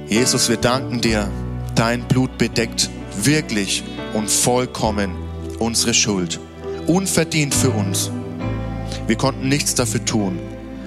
Jesus, 0.07 0.47
wir 0.47 0.55
danken 0.55 1.01
dir, 1.01 1.30
dein 1.76 2.07
Blut 2.07 2.38
bedeckt 2.38 2.89
wirklich 3.22 3.84
und 4.13 4.30
vollkommen 4.30 5.11
unsere 5.59 5.93
Schuld. 5.93 6.39
Unverdient 6.88 7.53
für 7.53 7.72
uns. 7.72 8.09
Wir 9.07 9.18
konnten 9.18 9.49
nichts 9.49 9.76
dafür 9.76 10.05
tun, 10.05 10.39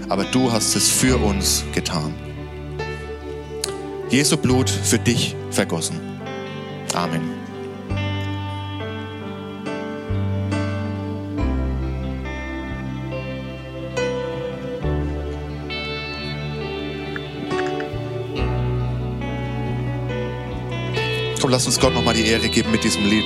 aber 0.08 0.24
du 0.24 0.50
hast 0.50 0.74
es 0.74 0.88
für 0.88 1.18
uns 1.18 1.62
getan. 1.74 2.14
Jesu 4.08 4.38
Blut 4.38 4.70
für 4.70 4.98
dich 4.98 5.36
vergossen. 5.50 6.00
Amen. 6.94 7.39
Komm, 21.50 21.54
lass 21.54 21.66
uns 21.66 21.80
Gott 21.80 21.94
nochmal 21.94 22.14
die 22.14 22.28
Ehre 22.28 22.48
geben 22.48 22.70
mit 22.70 22.84
diesem 22.84 23.04
Lied. 23.04 23.24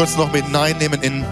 Kurz 0.00 0.16
noch 0.16 0.32
mit 0.32 0.46
hineinnehmen 0.46 1.02
in 1.02 1.26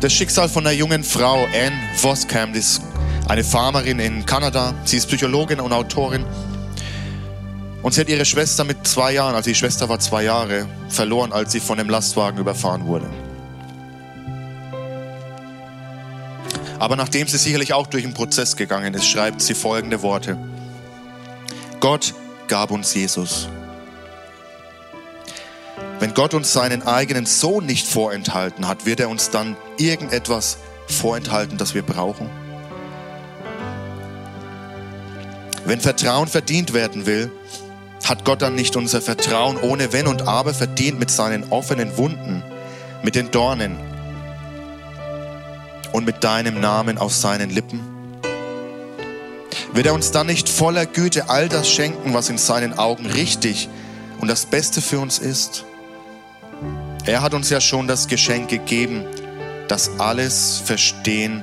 das 0.00 0.12
Schicksal 0.12 0.48
von 0.48 0.66
einer 0.66 0.74
jungen 0.74 1.04
Frau, 1.04 1.44
Anne 1.44 1.78
Voskamp, 1.96 2.54
die 2.54 2.58
ist 2.58 2.82
eine 3.28 3.44
Farmerin 3.44 4.00
in 4.00 4.26
Kanada. 4.26 4.74
Sie 4.84 4.96
ist 4.96 5.06
Psychologin 5.06 5.60
und 5.60 5.72
Autorin. 5.72 6.24
Und 7.80 7.94
sie 7.94 8.00
hat 8.00 8.08
ihre 8.08 8.24
Schwester 8.24 8.64
mit 8.64 8.84
zwei 8.84 9.12
Jahren, 9.12 9.36
also 9.36 9.48
die 9.48 9.54
Schwester 9.54 9.88
war 9.88 10.00
zwei 10.00 10.24
Jahre, 10.24 10.66
verloren, 10.88 11.32
als 11.32 11.52
sie 11.52 11.60
von 11.60 11.78
einem 11.78 11.88
Lastwagen 11.88 12.40
überfahren 12.40 12.84
wurde. 12.84 13.08
Aber 16.80 16.96
nachdem 16.96 17.28
sie 17.28 17.38
sicherlich 17.38 17.74
auch 17.74 17.86
durch 17.86 18.02
einen 18.02 18.12
Prozess 18.12 18.56
gegangen 18.56 18.92
ist, 18.94 19.06
schreibt 19.06 19.40
sie 19.40 19.54
folgende 19.54 20.02
Worte. 20.02 20.36
Gott 21.78 22.12
gab 22.48 22.72
uns 22.72 22.92
Jesus. 22.92 23.46
Wenn 26.02 26.14
Gott 26.14 26.34
uns 26.34 26.52
seinen 26.52 26.82
eigenen 26.82 27.26
Sohn 27.26 27.64
nicht 27.64 27.86
vorenthalten 27.86 28.66
hat, 28.66 28.86
wird 28.86 28.98
er 28.98 29.08
uns 29.08 29.30
dann 29.30 29.56
irgendetwas 29.78 30.58
vorenthalten, 30.88 31.58
das 31.58 31.74
wir 31.74 31.82
brauchen? 31.82 32.28
Wenn 35.64 35.80
Vertrauen 35.80 36.26
verdient 36.26 36.72
werden 36.72 37.06
will, 37.06 37.30
hat 38.02 38.24
Gott 38.24 38.42
dann 38.42 38.56
nicht 38.56 38.74
unser 38.74 39.00
Vertrauen 39.00 39.56
ohne 39.58 39.92
Wenn 39.92 40.08
und 40.08 40.26
Aber 40.26 40.54
verdient 40.54 40.98
mit 40.98 41.08
seinen 41.08 41.52
offenen 41.52 41.96
Wunden, 41.96 42.42
mit 43.04 43.14
den 43.14 43.30
Dornen 43.30 43.78
und 45.92 46.04
mit 46.04 46.24
deinem 46.24 46.60
Namen 46.60 46.98
auf 46.98 47.14
seinen 47.14 47.48
Lippen? 47.48 47.78
Wird 49.72 49.86
er 49.86 49.94
uns 49.94 50.10
dann 50.10 50.26
nicht 50.26 50.48
voller 50.48 50.84
Güte 50.84 51.30
all 51.30 51.48
das 51.48 51.70
schenken, 51.70 52.12
was 52.12 52.28
in 52.28 52.38
seinen 52.38 52.76
Augen 52.76 53.06
richtig 53.06 53.68
und 54.18 54.26
das 54.26 54.46
Beste 54.46 54.82
für 54.82 54.98
uns 54.98 55.20
ist? 55.20 55.64
Er 57.04 57.20
hat 57.20 57.34
uns 57.34 57.50
ja 57.50 57.60
schon 57.60 57.88
das 57.88 58.06
Geschenk 58.06 58.48
gegeben, 58.48 59.04
das 59.66 59.90
alles 59.98 60.62
Verstehen 60.64 61.42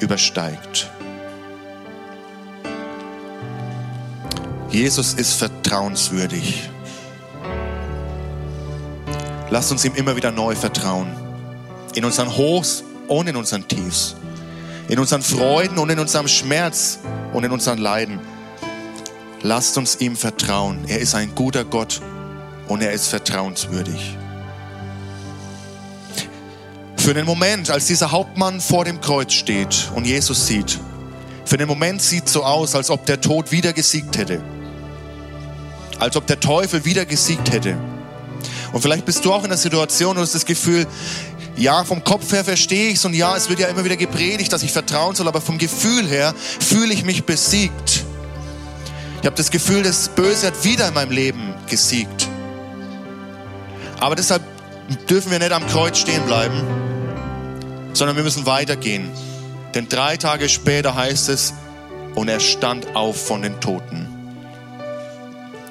übersteigt. 0.00 0.90
Jesus 4.68 5.14
ist 5.14 5.34
vertrauenswürdig. 5.34 6.68
Lasst 9.50 9.70
uns 9.70 9.84
ihm 9.84 9.94
immer 9.94 10.16
wieder 10.16 10.32
neu 10.32 10.54
vertrauen. 10.54 11.08
In 11.94 12.04
unseren 12.04 12.36
Hochs 12.36 12.82
und 13.08 13.28
in 13.28 13.36
unseren 13.36 13.66
Tiefs. 13.66 14.16
In 14.88 14.98
unseren 14.98 15.22
Freuden 15.22 15.78
und 15.78 15.90
in 15.90 15.98
unserem 15.98 16.26
Schmerz 16.26 16.98
und 17.32 17.44
in 17.44 17.52
unseren 17.52 17.78
Leiden. 17.78 18.20
Lasst 19.42 19.78
uns 19.78 20.00
ihm 20.00 20.16
vertrauen. 20.16 20.84
Er 20.88 20.98
ist 20.98 21.14
ein 21.14 21.34
guter 21.34 21.64
Gott 21.64 22.00
und 22.68 22.82
er 22.82 22.92
ist 22.92 23.08
vertrauenswürdig. 23.08 24.16
Für 27.10 27.14
den 27.14 27.26
Moment, 27.26 27.70
als 27.70 27.86
dieser 27.86 28.12
Hauptmann 28.12 28.60
vor 28.60 28.84
dem 28.84 29.00
Kreuz 29.00 29.32
steht 29.32 29.90
und 29.96 30.06
Jesus 30.06 30.46
sieht, 30.46 30.78
für 31.44 31.56
den 31.56 31.66
Moment 31.66 32.00
sieht 32.00 32.26
es 32.26 32.32
so 32.32 32.44
aus, 32.44 32.76
als 32.76 32.88
ob 32.88 33.04
der 33.04 33.20
Tod 33.20 33.50
wieder 33.50 33.72
gesiegt 33.72 34.16
hätte. 34.16 34.40
Als 35.98 36.14
ob 36.14 36.28
der 36.28 36.38
Teufel 36.38 36.84
wieder 36.84 37.04
gesiegt 37.06 37.52
hätte. 37.52 37.76
Und 38.72 38.80
vielleicht 38.80 39.06
bist 39.06 39.24
du 39.24 39.32
auch 39.32 39.42
in 39.42 39.48
der 39.48 39.58
Situation 39.58 40.18
und 40.18 40.22
hast 40.22 40.36
das 40.36 40.46
Gefühl, 40.46 40.86
ja, 41.56 41.82
vom 41.82 42.04
Kopf 42.04 42.30
her 42.30 42.44
verstehe 42.44 42.90
ich 42.90 42.98
es 42.98 43.04
und 43.04 43.14
ja, 43.14 43.36
es 43.36 43.48
wird 43.48 43.58
ja 43.58 43.66
immer 43.66 43.84
wieder 43.84 43.96
gepredigt, 43.96 44.52
dass 44.52 44.62
ich 44.62 44.70
vertrauen 44.70 45.16
soll, 45.16 45.26
aber 45.26 45.40
vom 45.40 45.58
Gefühl 45.58 46.06
her 46.06 46.32
fühle 46.60 46.94
ich 46.94 47.02
mich 47.02 47.24
besiegt. 47.24 48.04
Ich 49.20 49.26
habe 49.26 49.34
das 49.34 49.50
Gefühl, 49.50 49.82
das 49.82 50.10
Böse 50.10 50.46
hat 50.46 50.62
wieder 50.62 50.86
in 50.86 50.94
meinem 50.94 51.10
Leben 51.10 51.54
gesiegt. 51.66 52.28
Aber 53.98 54.14
deshalb 54.14 54.44
dürfen 55.08 55.32
wir 55.32 55.40
nicht 55.40 55.50
am 55.50 55.66
Kreuz 55.66 55.98
stehen 55.98 56.24
bleiben, 56.24 56.89
sondern 57.92 58.16
wir 58.16 58.24
müssen 58.24 58.46
weitergehen. 58.46 59.10
Denn 59.74 59.88
drei 59.88 60.16
Tage 60.16 60.48
später 60.48 60.94
heißt 60.94 61.28
es, 61.28 61.54
und 62.14 62.28
er 62.28 62.40
stand 62.40 62.94
auf 62.96 63.26
von 63.26 63.42
den 63.42 63.60
Toten. 63.60 64.08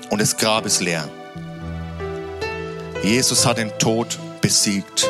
Und 0.09 0.21
das 0.21 0.37
Grab 0.37 0.65
ist 0.65 0.81
leer. 0.81 1.07
Jesus 3.03 3.45
hat 3.45 3.57
den 3.57 3.71
Tod 3.77 4.17
besiegt. 4.41 5.07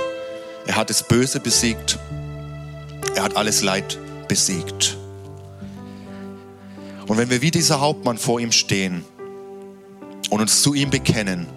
Er 0.68 0.76
hat 0.76 0.89
das 0.89 1.03
Böse 1.03 1.39
besiegt. 1.39 1.97
Er 3.16 3.24
hat 3.24 3.38
alles 3.38 3.62
Leid 3.62 3.97
besiegt. 4.28 4.97
Und 7.07 7.18
wenn 7.18 7.30
wir 7.30 7.41
wie 7.41 7.51
dieser 7.51 7.80
Hauptmann 7.80 8.18
vor 8.18 8.39
ihm 8.39 8.51
stehen 8.51 9.03
und 10.30 10.41
uns 10.41 10.62
zu 10.62 10.76
ihm 10.76 10.91
bekennen, 10.91 11.47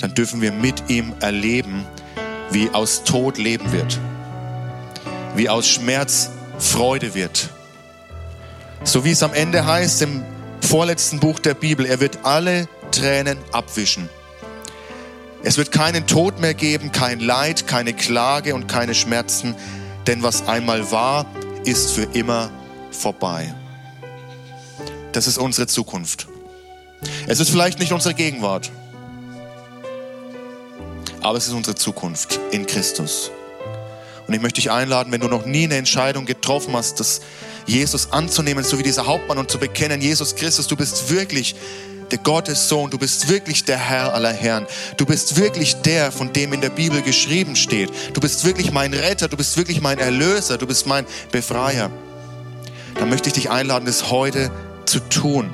dann 0.00 0.14
dürfen 0.14 0.40
wir 0.40 0.52
mit 0.52 0.88
ihm 0.88 1.12
erleben, 1.20 1.84
wie 2.50 2.70
aus 2.70 3.04
Tod 3.04 3.38
Leben 3.38 3.72
wird, 3.72 3.98
wie 5.34 5.48
aus 5.48 5.68
Schmerz 5.68 6.30
Freude 6.58 7.14
wird. 7.14 7.50
So 8.84 9.04
wie 9.04 9.10
es 9.10 9.22
am 9.22 9.32
Ende 9.34 9.66
heißt 9.66 10.02
im 10.02 10.24
vorletzten 10.60 11.20
Buch 11.20 11.38
der 11.38 11.54
Bibel, 11.54 11.86
er 11.86 12.00
wird 12.00 12.20
alle 12.24 12.68
Tränen 12.90 13.38
abwischen. 13.52 14.08
Es 15.42 15.56
wird 15.56 15.70
keinen 15.70 16.06
Tod 16.06 16.40
mehr 16.40 16.54
geben, 16.54 16.90
kein 16.90 17.20
Leid, 17.20 17.66
keine 17.66 17.92
Klage 17.92 18.54
und 18.54 18.66
keine 18.66 18.94
Schmerzen, 18.94 19.54
denn 20.06 20.22
was 20.22 20.48
einmal 20.48 20.90
war, 20.90 21.26
ist 21.64 21.92
für 21.92 22.04
immer 22.12 22.50
vorbei. 22.90 23.54
Das 25.12 25.26
ist 25.26 25.38
unsere 25.38 25.66
Zukunft. 25.66 26.28
Es 27.26 27.40
ist 27.40 27.50
vielleicht 27.50 27.78
nicht 27.78 27.92
unsere 27.92 28.14
Gegenwart, 28.14 28.70
aber 31.22 31.38
es 31.38 31.46
ist 31.46 31.54
unsere 31.54 31.76
Zukunft 31.76 32.38
in 32.50 32.66
Christus. 32.66 33.30
Und 34.26 34.34
ich 34.34 34.42
möchte 34.42 34.60
dich 34.60 34.70
einladen, 34.70 35.10
wenn 35.10 35.22
du 35.22 35.28
noch 35.28 35.46
nie 35.46 35.64
eine 35.64 35.76
Entscheidung 35.76 36.26
getroffen 36.26 36.74
hast, 36.74 37.00
das 37.00 37.20
Jesus 37.66 38.12
anzunehmen, 38.12 38.62
so 38.62 38.78
wie 38.78 38.82
dieser 38.82 39.06
Hauptmann 39.06 39.38
und 39.38 39.50
zu 39.50 39.58
bekennen, 39.58 40.00
Jesus 40.00 40.36
Christus, 40.36 40.66
du 40.66 40.76
bist 40.76 41.10
wirklich 41.10 41.56
der 42.10 42.18
Gottes 42.18 42.68
Sohn, 42.68 42.90
du 42.90 42.98
bist 42.98 43.28
wirklich 43.28 43.64
der 43.64 43.78
Herr 43.78 44.14
aller 44.14 44.32
Herren. 44.32 44.66
Du 44.96 45.06
bist 45.06 45.36
wirklich 45.36 45.76
der, 45.76 46.12
von 46.12 46.32
dem 46.32 46.52
in 46.52 46.60
der 46.60 46.70
Bibel 46.70 47.02
geschrieben 47.02 47.56
steht. 47.56 47.90
Du 48.14 48.20
bist 48.20 48.44
wirklich 48.44 48.70
mein 48.70 48.94
Retter, 48.94 49.28
du 49.28 49.36
bist 49.36 49.56
wirklich 49.56 49.80
mein 49.80 49.98
Erlöser, 49.98 50.58
du 50.58 50.66
bist 50.66 50.86
mein 50.86 51.06
Befreier. 51.30 51.90
Dann 52.94 53.08
möchte 53.08 53.28
ich 53.28 53.34
dich 53.34 53.50
einladen, 53.50 53.86
das 53.86 54.10
heute 54.10 54.50
zu 54.84 55.00
tun 55.00 55.50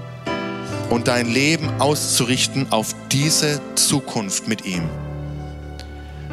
und 0.90 1.08
dein 1.08 1.28
Leben 1.28 1.68
auszurichten 1.80 2.70
auf 2.70 2.94
diese 3.10 3.60
Zukunft 3.74 4.48
mit 4.48 4.64
ihm 4.64 4.88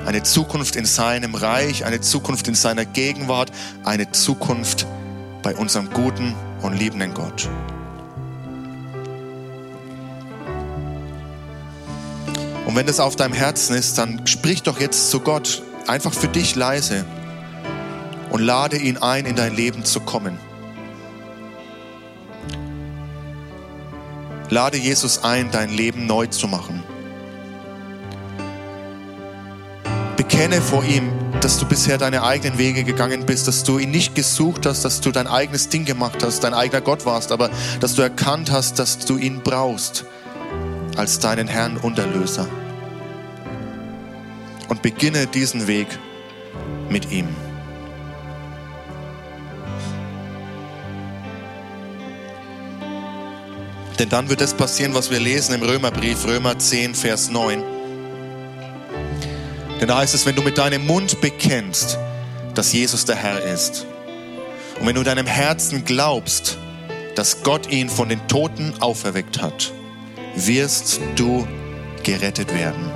eine 0.05 0.23
Zukunft 0.23 0.75
in 0.75 0.85
seinem 0.85 1.35
Reich, 1.35 1.85
eine 1.85 2.01
Zukunft 2.01 2.47
in 2.47 2.55
seiner 2.55 2.85
Gegenwart, 2.85 3.51
eine 3.83 4.11
Zukunft 4.11 4.85
bei 5.43 5.55
unserem 5.55 5.89
guten 5.89 6.35
und 6.61 6.73
liebenden 6.73 7.13
Gott. 7.13 7.49
Und 12.65 12.75
wenn 12.75 12.85
das 12.85 12.99
auf 12.99 13.15
deinem 13.15 13.33
Herzen 13.33 13.75
ist, 13.75 13.97
dann 13.97 14.25
sprich 14.27 14.63
doch 14.63 14.79
jetzt 14.79 15.11
zu 15.11 15.19
Gott 15.19 15.61
einfach 15.87 16.13
für 16.13 16.27
dich 16.27 16.55
leise 16.55 17.05
und 18.29 18.41
lade 18.41 18.77
ihn 18.77 18.97
ein, 18.97 19.25
in 19.25 19.35
dein 19.35 19.55
Leben 19.55 19.83
zu 19.83 19.99
kommen. 19.99 20.37
Lade 24.49 24.77
Jesus 24.77 25.23
ein, 25.23 25.49
dein 25.51 25.69
Leben 25.69 26.05
neu 26.05 26.27
zu 26.27 26.47
machen. 26.47 26.83
Bekenne 30.31 30.61
vor 30.61 30.85
ihm, 30.85 31.11
dass 31.41 31.59
du 31.59 31.65
bisher 31.65 31.97
deine 31.97 32.23
eigenen 32.23 32.57
Wege 32.57 32.85
gegangen 32.85 33.25
bist, 33.25 33.49
dass 33.49 33.65
du 33.65 33.79
ihn 33.79 33.91
nicht 33.91 34.15
gesucht 34.15 34.65
hast, 34.65 34.85
dass 34.85 35.01
du 35.01 35.11
dein 35.11 35.27
eigenes 35.27 35.67
Ding 35.67 35.83
gemacht 35.83 36.23
hast, 36.23 36.45
dein 36.45 36.53
eigener 36.53 36.79
Gott 36.79 37.05
warst, 37.05 37.33
aber 37.33 37.49
dass 37.81 37.95
du 37.95 38.01
erkannt 38.01 38.49
hast, 38.49 38.79
dass 38.79 38.99
du 38.99 39.17
ihn 39.17 39.41
brauchst 39.43 40.05
als 40.95 41.19
deinen 41.19 41.49
Herrn 41.49 41.75
und 41.75 41.99
Erlöser. 41.99 42.47
Und 44.69 44.81
beginne 44.81 45.27
diesen 45.27 45.67
Weg 45.67 45.87
mit 46.87 47.11
ihm. 47.11 47.27
Denn 53.99 54.07
dann 54.07 54.29
wird 54.29 54.39
es 54.39 54.53
passieren, 54.53 54.93
was 54.93 55.11
wir 55.11 55.19
lesen 55.19 55.55
im 55.55 55.61
Römerbrief, 55.61 56.25
Römer 56.25 56.57
10, 56.57 56.95
Vers 56.95 57.29
9. 57.29 57.70
Denn 59.81 59.87
da 59.87 59.97
heißt 59.97 60.13
es, 60.13 60.27
wenn 60.27 60.35
du 60.35 60.43
mit 60.43 60.59
deinem 60.59 60.85
Mund 60.85 61.19
bekennst, 61.21 61.97
dass 62.53 62.71
Jesus 62.71 63.03
der 63.03 63.15
Herr 63.15 63.41
ist. 63.43 63.87
Und 64.79 64.85
wenn 64.85 64.93
du 64.93 65.01
in 65.01 65.05
deinem 65.05 65.25
Herzen 65.25 65.83
glaubst, 65.85 66.57
dass 67.15 67.41
Gott 67.41 67.71
ihn 67.71 67.89
von 67.89 68.07
den 68.07 68.25
Toten 68.27 68.75
auferweckt 68.79 69.41
hat, 69.41 69.73
wirst 70.35 71.01
du 71.15 71.47
gerettet 72.03 72.53
werden. 72.53 72.91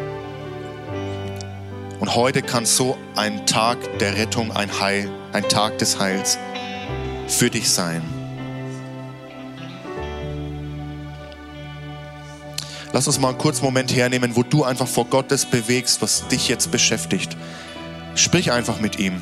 Und 1.99 2.15
heute 2.15 2.43
kann 2.43 2.65
so 2.65 2.97
ein 3.15 3.45
Tag 3.47 3.77
der 3.99 4.15
Rettung, 4.15 4.55
ein 4.55 4.79
Heil, 4.79 5.09
ein 5.33 5.47
Tag 5.49 5.79
des 5.79 5.99
Heils 5.99 6.37
für 7.27 7.49
dich 7.49 7.69
sein. 7.69 8.03
Lass 12.95 13.07
uns 13.07 13.19
mal 13.19 13.27
einen 13.27 13.37
kurzen 13.37 13.65
Moment 13.65 13.93
hernehmen, 13.93 14.37
wo 14.37 14.43
du 14.43 14.63
einfach 14.63 14.87
vor 14.87 15.03
Gottes 15.03 15.45
bewegst, 15.45 16.01
was 16.01 16.29
dich 16.29 16.47
jetzt 16.47 16.71
beschäftigt. 16.71 17.35
Sprich 18.15 18.53
einfach 18.53 18.79
mit 18.79 18.99
ihm. 18.99 19.21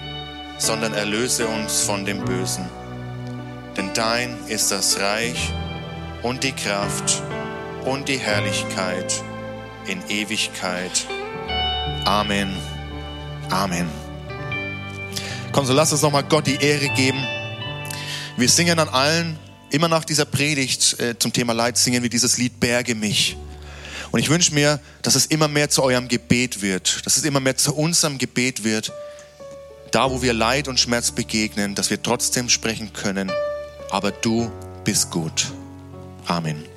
sondern 0.57 0.93
erlöse 0.93 1.47
uns 1.47 1.81
von 1.81 2.05
dem 2.05 2.23
Bösen. 2.23 2.69
Denn 3.77 3.91
dein 3.93 4.37
ist 4.47 4.71
das 4.71 4.99
Reich 4.99 5.53
und 6.23 6.43
die 6.43 6.51
Kraft 6.51 7.21
und 7.85 8.07
die 8.07 8.17
Herrlichkeit 8.17 9.23
in 9.87 10.01
Ewigkeit. 10.09 11.05
Amen. 12.05 12.55
Amen. 13.49 13.89
Komm, 15.51 15.65
so 15.65 15.73
lass 15.73 15.91
uns 15.91 16.01
nochmal 16.01 16.23
Gott 16.23 16.47
die 16.47 16.55
Ehre 16.55 16.89
geben. 16.89 17.25
Wir 18.37 18.47
singen 18.47 18.79
an 18.79 18.89
allen, 18.89 19.37
immer 19.69 19.87
nach 19.87 20.05
dieser 20.05 20.25
Predigt 20.25 20.99
äh, 20.99 21.17
zum 21.17 21.33
Thema 21.33 21.53
Leid, 21.53 21.77
singen 21.77 22.03
wir 22.03 22.09
dieses 22.09 22.37
Lied 22.37 22.59
Berge 22.59 22.95
mich. 22.95 23.37
Und 24.11 24.19
ich 24.19 24.29
wünsche 24.29 24.53
mir, 24.53 24.79
dass 25.01 25.15
es 25.15 25.25
immer 25.25 25.47
mehr 25.47 25.69
zu 25.69 25.83
eurem 25.83 26.07
Gebet 26.07 26.61
wird, 26.61 27.05
dass 27.05 27.17
es 27.17 27.23
immer 27.23 27.39
mehr 27.39 27.57
zu 27.57 27.75
unserem 27.75 28.17
Gebet 28.17 28.63
wird, 28.63 28.91
da 29.91 30.09
wo 30.09 30.21
wir 30.21 30.33
Leid 30.33 30.67
und 30.67 30.79
Schmerz 30.79 31.11
begegnen, 31.11 31.75
dass 31.75 31.89
wir 31.89 32.01
trotzdem 32.01 32.49
sprechen 32.49 32.93
können, 32.93 33.31
aber 33.89 34.11
du 34.11 34.49
bist 34.83 35.11
gut. 35.11 35.51
Amen. 36.25 36.70